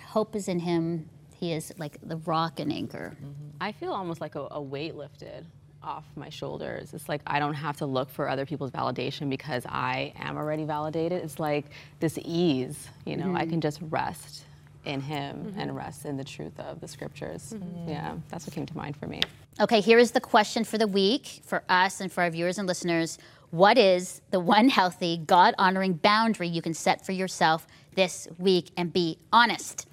Hope 0.00 0.34
is 0.34 0.48
in 0.48 0.58
Him. 0.58 1.08
He 1.38 1.52
is 1.52 1.72
like 1.78 1.98
the 2.02 2.16
rock 2.16 2.58
and 2.58 2.72
anchor. 2.72 3.16
I 3.60 3.70
feel 3.72 3.92
almost 3.92 4.20
like 4.20 4.34
a, 4.34 4.48
a 4.50 4.60
weight 4.60 4.96
lifted 4.96 5.46
off 5.84 6.04
my 6.16 6.28
shoulders. 6.28 6.94
It's 6.94 7.08
like 7.08 7.20
I 7.26 7.38
don't 7.38 7.54
have 7.54 7.76
to 7.78 7.86
look 7.86 8.10
for 8.10 8.28
other 8.28 8.46
people's 8.46 8.70
validation 8.70 9.28
because 9.28 9.64
I 9.66 10.12
am 10.18 10.36
already 10.36 10.64
validated. 10.64 11.22
It's 11.22 11.38
like 11.38 11.66
this 12.00 12.18
ease, 12.24 12.88
you 13.04 13.16
know, 13.16 13.34
I 13.34 13.40
can 13.40 13.50
mm-hmm. 13.50 13.60
just 13.60 13.80
rest 13.82 14.44
in 14.84 15.00
Him 15.00 15.36
mm-hmm. 15.36 15.60
and 15.60 15.76
rest 15.76 16.04
in 16.04 16.16
the 16.16 16.24
truth 16.24 16.58
of 16.58 16.80
the 16.80 16.88
scriptures. 16.88 17.54
Mm-hmm. 17.54 17.90
Yeah, 17.90 18.16
that's 18.28 18.46
what 18.46 18.54
came 18.54 18.66
to 18.66 18.76
mind 18.76 18.96
for 18.96 19.06
me. 19.06 19.20
Okay, 19.60 19.80
here 19.80 19.98
is 19.98 20.10
the 20.10 20.20
question 20.20 20.64
for 20.64 20.78
the 20.78 20.86
week 20.86 21.40
for 21.44 21.62
us 21.68 22.00
and 22.00 22.10
for 22.10 22.22
our 22.22 22.30
viewers 22.30 22.58
and 22.58 22.66
listeners. 22.66 23.18
What 23.50 23.78
is 23.78 24.20
the 24.30 24.40
one 24.40 24.68
healthy, 24.68 25.18
God 25.18 25.54
honoring 25.58 25.92
boundary 25.92 26.48
you 26.48 26.60
can 26.60 26.74
set 26.74 27.06
for 27.06 27.12
yourself 27.12 27.66
this 27.94 28.26
week 28.38 28.70
and 28.76 28.92
be 28.92 29.18
honest? 29.32 29.86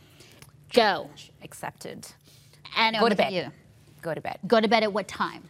Go. 0.73 1.09
Accepted. 1.43 2.07
And 2.75 2.95
Go 2.95 3.01
to 3.01 3.05
over 3.05 3.15
bed. 3.15 3.33
you. 3.33 3.51
Go 4.01 4.15
to 4.15 4.21
bed. 4.21 4.39
Go 4.47 4.59
to 4.59 4.67
bed 4.67 4.83
at 4.83 4.91
what 4.91 5.07
time? 5.07 5.43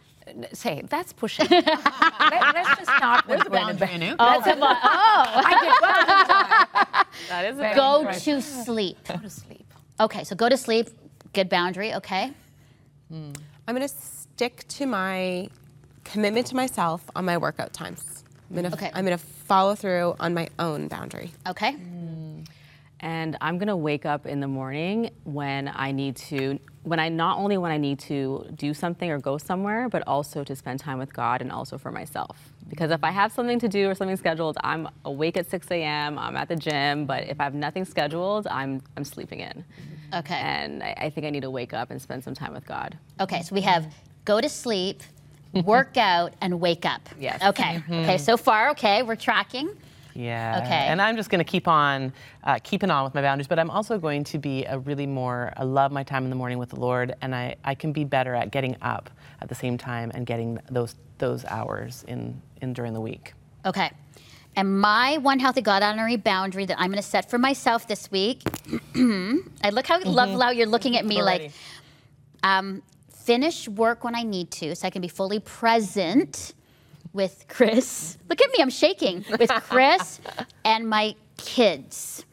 Say, 0.52 0.82
that's 0.88 1.12
pushing. 1.12 1.46
Let, 1.50 1.64
us 1.64 2.78
just 2.78 2.82
start 2.96 3.26
with 3.26 3.44
going 3.50 3.68
to 3.68 3.74
bed. 3.74 4.16
Oh, 4.18 4.40
come 4.44 4.62
on. 4.62 4.76
Oh, 6.94 7.04
That 7.28 7.44
is 7.46 7.56
go 7.76 8.10
to 8.10 8.42
sleep. 8.42 8.98
Go 9.06 9.16
to 9.16 9.30
sleep. 9.30 9.66
Okay, 10.00 10.24
so 10.24 10.34
go 10.34 10.48
to 10.48 10.56
sleep. 10.56 10.88
Good 11.32 11.48
boundary, 11.48 11.94
okay? 11.94 12.32
Hmm. 13.10 13.32
I'm 13.66 13.74
going 13.74 13.86
to 13.86 13.94
stick 13.94 14.64
to 14.68 14.86
my 14.86 15.48
commitment 16.04 16.46
to 16.48 16.56
myself 16.56 17.08
on 17.14 17.24
my 17.24 17.38
workout 17.38 17.72
times. 17.72 18.24
I'm 18.50 18.56
going 18.56 18.70
to 18.70 18.76
Okay. 18.76 18.90
I'm 18.92 19.04
going 19.04 19.16
to 19.16 19.24
follow 19.24 19.74
through 19.74 20.16
on 20.18 20.34
my 20.34 20.48
own 20.58 20.88
boundary. 20.88 21.30
Okay. 21.46 21.72
Hmm. 21.72 22.42
And 23.00 23.36
I'm 23.40 23.58
gonna 23.58 23.76
wake 23.76 24.06
up 24.06 24.26
in 24.26 24.38
the 24.38 24.46
morning 24.46 25.10
when 25.24 25.70
I 25.74 25.90
need 25.90 26.14
to, 26.28 26.60
when 26.84 26.98
I 26.98 27.08
not 27.08 27.38
only 27.38 27.56
when 27.58 27.70
I 27.70 27.76
need 27.76 27.98
to 28.00 28.46
do 28.56 28.74
something 28.74 29.10
or 29.10 29.18
go 29.18 29.38
somewhere, 29.38 29.88
but 29.88 30.02
also 30.06 30.42
to 30.44 30.56
spend 30.56 30.80
time 30.80 30.98
with 30.98 31.12
God 31.12 31.40
and 31.40 31.52
also 31.52 31.78
for 31.78 31.92
myself. 31.92 32.36
Because 32.68 32.90
if 32.90 33.04
I 33.04 33.10
have 33.10 33.32
something 33.32 33.58
to 33.60 33.68
do 33.68 33.88
or 33.88 33.94
something 33.94 34.16
scheduled, 34.16 34.56
I'm 34.64 34.88
awake 35.04 35.36
at 35.36 35.48
6 35.48 35.70
a.m. 35.70 36.18
I'm 36.18 36.36
at 36.36 36.48
the 36.48 36.56
gym. 36.56 37.06
But 37.06 37.24
if 37.24 37.40
I 37.40 37.44
have 37.44 37.54
nothing 37.54 37.84
scheduled, 37.84 38.46
I'm 38.46 38.82
I'm 38.96 39.04
sleeping 39.04 39.40
in. 39.40 39.64
Okay. 40.14 40.34
And 40.34 40.82
I, 40.82 40.94
I 41.02 41.10
think 41.10 41.26
I 41.26 41.30
need 41.30 41.42
to 41.42 41.50
wake 41.50 41.72
up 41.72 41.90
and 41.90 42.00
spend 42.02 42.24
some 42.24 42.34
time 42.34 42.52
with 42.52 42.66
God. 42.66 42.98
Okay, 43.20 43.42
so 43.42 43.54
we 43.54 43.60
have 43.62 43.92
go 44.24 44.40
to 44.40 44.48
sleep, 44.48 45.02
work 45.64 45.96
out, 45.96 46.34
and 46.40 46.60
wake 46.60 46.84
up. 46.84 47.08
Yes. 47.18 47.42
Okay. 47.42 47.82
Okay, 47.90 48.18
so 48.18 48.36
far, 48.36 48.70
okay, 48.70 49.02
we're 49.02 49.16
tracking. 49.16 49.70
Yeah. 50.14 50.60
Okay. 50.64 50.74
And 50.74 51.00
I'm 51.00 51.16
just 51.16 51.30
going 51.30 51.38
to 51.38 51.50
keep 51.50 51.66
on 51.68 52.12
uh, 52.44 52.58
keeping 52.62 52.90
on 52.90 53.04
with 53.04 53.14
my 53.14 53.22
boundaries, 53.22 53.46
but 53.46 53.58
I'm 53.58 53.70
also 53.70 53.98
going 53.98 54.24
to 54.24 54.38
be 54.38 54.64
a 54.64 54.78
really 54.78 55.06
more, 55.06 55.52
I 55.56 55.64
love 55.64 55.92
my 55.92 56.02
time 56.02 56.24
in 56.24 56.30
the 56.30 56.36
morning 56.36 56.58
with 56.58 56.70
the 56.70 56.80
Lord, 56.80 57.14
and 57.22 57.34
I, 57.34 57.56
I 57.64 57.74
can 57.74 57.92
be 57.92 58.04
better 58.04 58.34
at 58.34 58.50
getting 58.50 58.76
up 58.82 59.10
at 59.40 59.48
the 59.48 59.54
same 59.54 59.78
time 59.78 60.10
and 60.14 60.26
getting 60.26 60.58
those 60.70 60.94
those 61.18 61.44
hours 61.44 62.04
in, 62.08 62.42
in 62.62 62.72
during 62.72 62.92
the 62.92 63.00
week. 63.00 63.34
Okay. 63.64 63.92
And 64.56 64.80
my 64.80 65.18
one 65.18 65.38
healthy 65.38 65.62
God 65.62 65.82
honoring 65.82 66.18
boundary 66.18 66.66
that 66.66 66.78
I'm 66.80 66.88
going 66.88 67.00
to 67.00 67.08
set 67.08 67.30
for 67.30 67.38
myself 67.38 67.86
this 67.86 68.10
week. 68.10 68.42
I 68.96 69.70
look 69.70 69.86
how 69.86 70.00
love 70.02 70.38
how 70.38 70.50
you're 70.50 70.66
looking 70.66 70.96
at 70.96 71.06
me 71.06 71.22
like 71.22 71.52
um, 72.42 72.82
finish 73.14 73.68
work 73.68 74.04
when 74.04 74.16
I 74.16 74.24
need 74.24 74.50
to, 74.52 74.74
so 74.74 74.86
I 74.86 74.90
can 74.90 75.00
be 75.00 75.08
fully 75.08 75.38
present 75.38 76.54
with 77.12 77.44
Chris. 77.48 78.16
Look 78.28 78.40
at 78.40 78.48
me, 78.50 78.56
I'm 78.60 78.70
shaking 78.70 79.24
with 79.38 79.50
Chris 79.50 80.20
and 80.64 80.88
my 80.88 81.14
kids. 81.36 82.24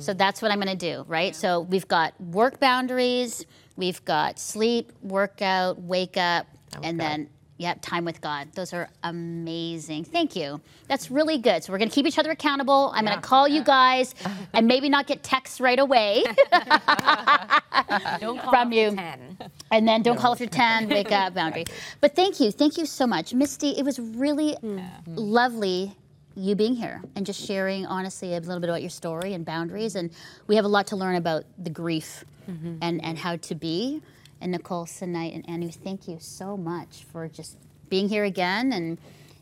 So 0.00 0.12
that's 0.12 0.42
what 0.42 0.50
I'm 0.50 0.60
going 0.60 0.76
to 0.76 0.92
do, 0.92 1.04
right? 1.06 1.36
So 1.36 1.60
we've 1.60 1.86
got 1.86 2.20
work 2.20 2.58
boundaries, 2.58 3.46
we've 3.76 4.04
got 4.04 4.38
sleep, 4.40 4.92
workout, 5.02 5.80
wake 5.80 6.16
up, 6.16 6.46
and 6.82 6.98
then 6.98 7.28
Yep, 7.58 7.78
time 7.82 8.04
with 8.04 8.20
God. 8.20 8.48
Those 8.54 8.72
are 8.72 8.88
amazing. 9.02 10.04
Thank 10.04 10.36
you. 10.36 10.60
That's 10.86 11.10
really 11.10 11.38
good. 11.38 11.64
So 11.64 11.72
we're 11.72 11.78
going 11.78 11.90
to 11.90 11.94
keep 11.94 12.06
each 12.06 12.18
other 12.18 12.30
accountable. 12.30 12.92
I'm 12.94 13.04
going 13.04 13.16
to 13.16 13.22
call 13.22 13.48
you 13.48 13.64
guys 13.64 14.14
and 14.54 14.66
maybe 14.66 14.88
not 14.88 15.06
get 15.06 15.22
texts 15.24 15.60
right 15.60 15.78
away 15.78 16.22
Don't 18.20 18.38
call 18.40 18.50
from 18.50 18.72
you. 18.72 18.94
10. 18.94 19.38
And 19.70 19.88
then 19.88 20.02
don't 20.02 20.18
call 20.18 20.32
after 20.32 20.46
10, 20.46 20.88
wake 20.88 21.12
up 21.12 21.34
boundary. 21.34 21.64
But 22.00 22.14
thank 22.14 22.40
you. 22.40 22.50
Thank 22.50 22.78
you 22.78 22.86
so 22.86 23.06
much. 23.06 23.34
Misty, 23.34 23.70
it 23.70 23.84
was 23.84 23.98
really 23.98 24.56
lovely 25.06 25.94
you 26.34 26.54
being 26.54 26.76
here 26.76 27.02
and 27.16 27.26
just 27.26 27.44
sharing 27.44 27.84
honestly 27.86 28.34
a 28.34 28.40
little 28.40 28.60
bit 28.60 28.68
about 28.68 28.80
your 28.80 28.90
story 28.90 29.34
and 29.34 29.44
boundaries. 29.44 29.96
And 29.96 30.10
we 30.46 30.56
have 30.56 30.64
a 30.64 30.68
lot 30.68 30.86
to 30.88 30.96
learn 30.96 31.16
about 31.16 31.44
the 31.58 31.70
grief 31.70 32.24
mm-hmm. 32.48 32.76
and, 32.80 33.04
and 33.04 33.18
how 33.18 33.36
to 33.36 33.54
be. 33.54 34.00
And 34.40 34.52
Nicole, 34.52 34.86
Senite, 34.86 35.34
and 35.34 35.44
Anu, 35.48 35.70
thank 35.70 36.08
you 36.08 36.18
so 36.20 36.56
much 36.56 37.04
for 37.12 37.28
just 37.28 37.56
being 37.88 38.08
here 38.08 38.24
again 38.24 38.72
and 38.72 38.98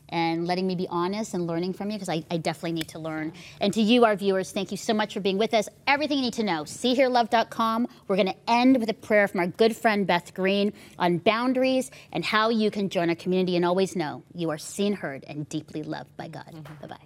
and 0.09 0.47
letting 0.47 0.65
me 0.65 0.75
be 0.75 0.87
honest 0.89 1.33
and 1.33 1.47
learning 1.47 1.73
from 1.73 1.89
you 1.89 1.97
because 1.97 2.09
I, 2.09 2.23
I 2.31 2.37
definitely 2.37 2.73
need 2.73 2.87
to 2.89 2.99
learn. 2.99 3.33
And 3.59 3.73
to 3.73 3.81
you, 3.81 4.05
our 4.05 4.15
viewers, 4.15 4.51
thank 4.51 4.71
you 4.71 4.77
so 4.77 4.93
much 4.93 5.13
for 5.13 5.19
being 5.19 5.37
with 5.37 5.53
us. 5.53 5.67
Everything 5.85 6.19
you 6.19 6.25
need 6.25 6.33
to 6.35 6.43
know, 6.43 6.63
seehearlove.com. 6.63 7.87
We're 8.07 8.15
going 8.15 8.27
to 8.29 8.35
end 8.47 8.79
with 8.79 8.89
a 8.89 8.93
prayer 8.93 9.27
from 9.27 9.41
our 9.41 9.47
good 9.47 9.75
friend 9.75 10.07
Beth 10.07 10.33
Green 10.33 10.73
on 10.97 11.17
boundaries 11.17 11.91
and 12.11 12.23
how 12.23 12.49
you 12.49 12.71
can 12.71 12.89
join 12.89 13.09
our 13.09 13.15
community 13.15 13.55
and 13.55 13.65
always 13.65 13.95
know 13.95 14.23
you 14.33 14.49
are 14.49 14.57
seen, 14.57 14.93
heard, 14.93 15.25
and 15.27 15.47
deeply 15.49 15.83
loved 15.83 16.15
by 16.17 16.27
God. 16.27 16.47
Mm-hmm. 16.53 16.73
Bye 16.81 16.87
bye. 16.87 16.97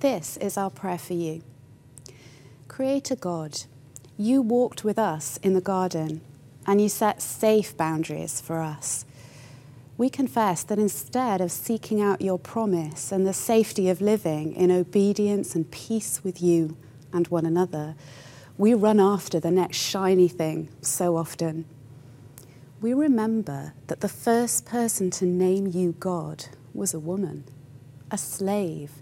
This 0.00 0.36
is 0.36 0.56
our 0.56 0.70
prayer 0.70 0.98
for 0.98 1.14
you. 1.14 1.42
Creator 2.68 3.16
God, 3.16 3.62
you 4.20 4.42
walked 4.42 4.82
with 4.82 4.98
us 4.98 5.38
in 5.44 5.54
the 5.54 5.60
garden 5.60 6.20
and 6.66 6.80
you 6.80 6.88
set 6.88 7.22
safe 7.22 7.76
boundaries 7.76 8.40
for 8.40 8.60
us. 8.60 9.04
We 9.96 10.10
confess 10.10 10.64
that 10.64 10.78
instead 10.78 11.40
of 11.40 11.52
seeking 11.52 12.02
out 12.02 12.20
your 12.20 12.38
promise 12.38 13.12
and 13.12 13.24
the 13.24 13.32
safety 13.32 13.88
of 13.88 14.00
living 14.00 14.54
in 14.54 14.72
obedience 14.72 15.54
and 15.54 15.70
peace 15.70 16.22
with 16.24 16.42
you 16.42 16.76
and 17.12 17.28
one 17.28 17.46
another, 17.46 17.94
we 18.56 18.74
run 18.74 18.98
after 18.98 19.38
the 19.38 19.52
next 19.52 19.76
shiny 19.76 20.28
thing 20.28 20.68
so 20.82 21.16
often. 21.16 21.64
We 22.80 22.94
remember 22.94 23.72
that 23.86 24.00
the 24.00 24.08
first 24.08 24.66
person 24.66 25.10
to 25.12 25.26
name 25.26 25.68
you 25.68 25.92
God 25.92 26.46
was 26.74 26.92
a 26.92 27.00
woman, 27.00 27.44
a 28.10 28.18
slave, 28.18 28.92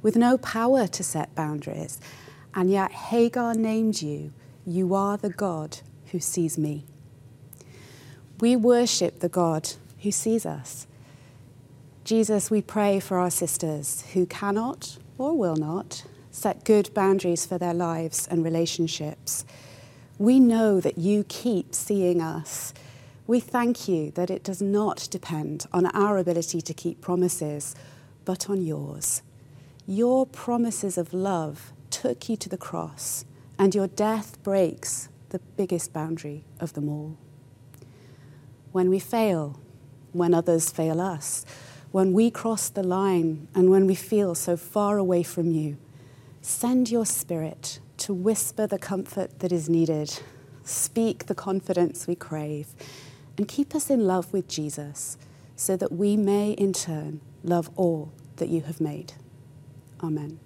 with 0.00 0.16
no 0.16 0.38
power 0.38 0.86
to 0.86 1.02
set 1.02 1.34
boundaries. 1.34 2.00
And 2.54 2.70
yet 2.70 2.90
Hagar 2.90 3.54
named 3.54 4.02
you, 4.02 4.32
You 4.70 4.94
are 4.94 5.16
the 5.16 5.30
God 5.30 5.78
who 6.12 6.20
sees 6.20 6.56
me. 6.56 6.84
We 8.38 8.54
worship 8.54 9.18
the 9.18 9.28
God 9.28 9.68
who 10.02 10.12
sees 10.12 10.46
us. 10.46 10.86
Jesus, 12.04 12.52
we 12.52 12.62
pray 12.62 13.00
for 13.00 13.18
our 13.18 13.32
sisters 13.32 14.04
who 14.12 14.26
cannot 14.26 14.96
or 15.18 15.36
will 15.36 15.56
not 15.56 16.04
set 16.30 16.64
good 16.64 16.94
boundaries 16.94 17.44
for 17.44 17.58
their 17.58 17.74
lives 17.74 18.28
and 18.30 18.44
relationships. 18.44 19.44
We 20.18 20.38
know 20.38 20.78
that 20.78 20.98
you 20.98 21.24
keep 21.24 21.74
seeing 21.74 22.22
us. 22.22 22.72
We 23.26 23.40
thank 23.40 23.88
you 23.88 24.12
that 24.12 24.30
it 24.30 24.44
does 24.44 24.62
not 24.62 25.08
depend 25.10 25.66
on 25.72 25.86
our 25.86 26.16
ability 26.16 26.60
to 26.60 26.72
keep 26.72 27.00
promises, 27.00 27.74
but 28.24 28.48
on 28.48 28.62
yours. 28.62 29.22
Your 29.84 30.26
promises 30.26 30.96
of 30.96 31.12
love 31.12 31.72
took 31.90 32.28
you 32.28 32.36
to 32.36 32.48
the 32.48 32.56
cross, 32.56 33.24
and 33.60 33.74
your 33.74 33.88
death 33.88 34.42
breaks 34.42 35.10
the 35.28 35.38
biggest 35.38 35.92
boundary 35.92 36.44
of 36.60 36.72
them 36.72 36.88
all. 36.88 37.18
When 38.72 38.88
we 38.88 38.98
fail, 38.98 39.60
when 40.12 40.32
others 40.32 40.70
fail 40.70 40.98
us, 40.98 41.44
when 41.90 42.14
we 42.14 42.30
cross 42.30 42.70
the 42.70 42.82
line, 42.82 43.48
and 43.54 43.68
when 43.70 43.86
we 43.86 43.94
feel 43.94 44.34
so 44.34 44.56
far 44.56 44.96
away 44.96 45.22
from 45.22 45.50
you, 45.50 45.76
send 46.40 46.90
your 46.90 47.04
spirit 47.04 47.80
to 47.98 48.14
whisper 48.14 48.66
the 48.66 48.78
comfort 48.78 49.40
that 49.40 49.52
is 49.52 49.68
needed, 49.68 50.22
speak 50.64 51.26
the 51.26 51.34
confidence 51.34 52.06
we 52.06 52.14
crave, 52.14 52.68
and 53.36 53.46
keep 53.46 53.74
us 53.74 53.90
in 53.90 54.06
love 54.06 54.32
with 54.32 54.48
Jesus 54.48 55.18
so 55.54 55.76
that 55.76 55.92
we 55.92 56.16
may 56.16 56.52
in 56.52 56.72
turn 56.72 57.20
love 57.44 57.68
all 57.76 58.10
that 58.36 58.48
you 58.48 58.62
have 58.62 58.80
made. 58.80 59.12
Amen. 60.02 60.40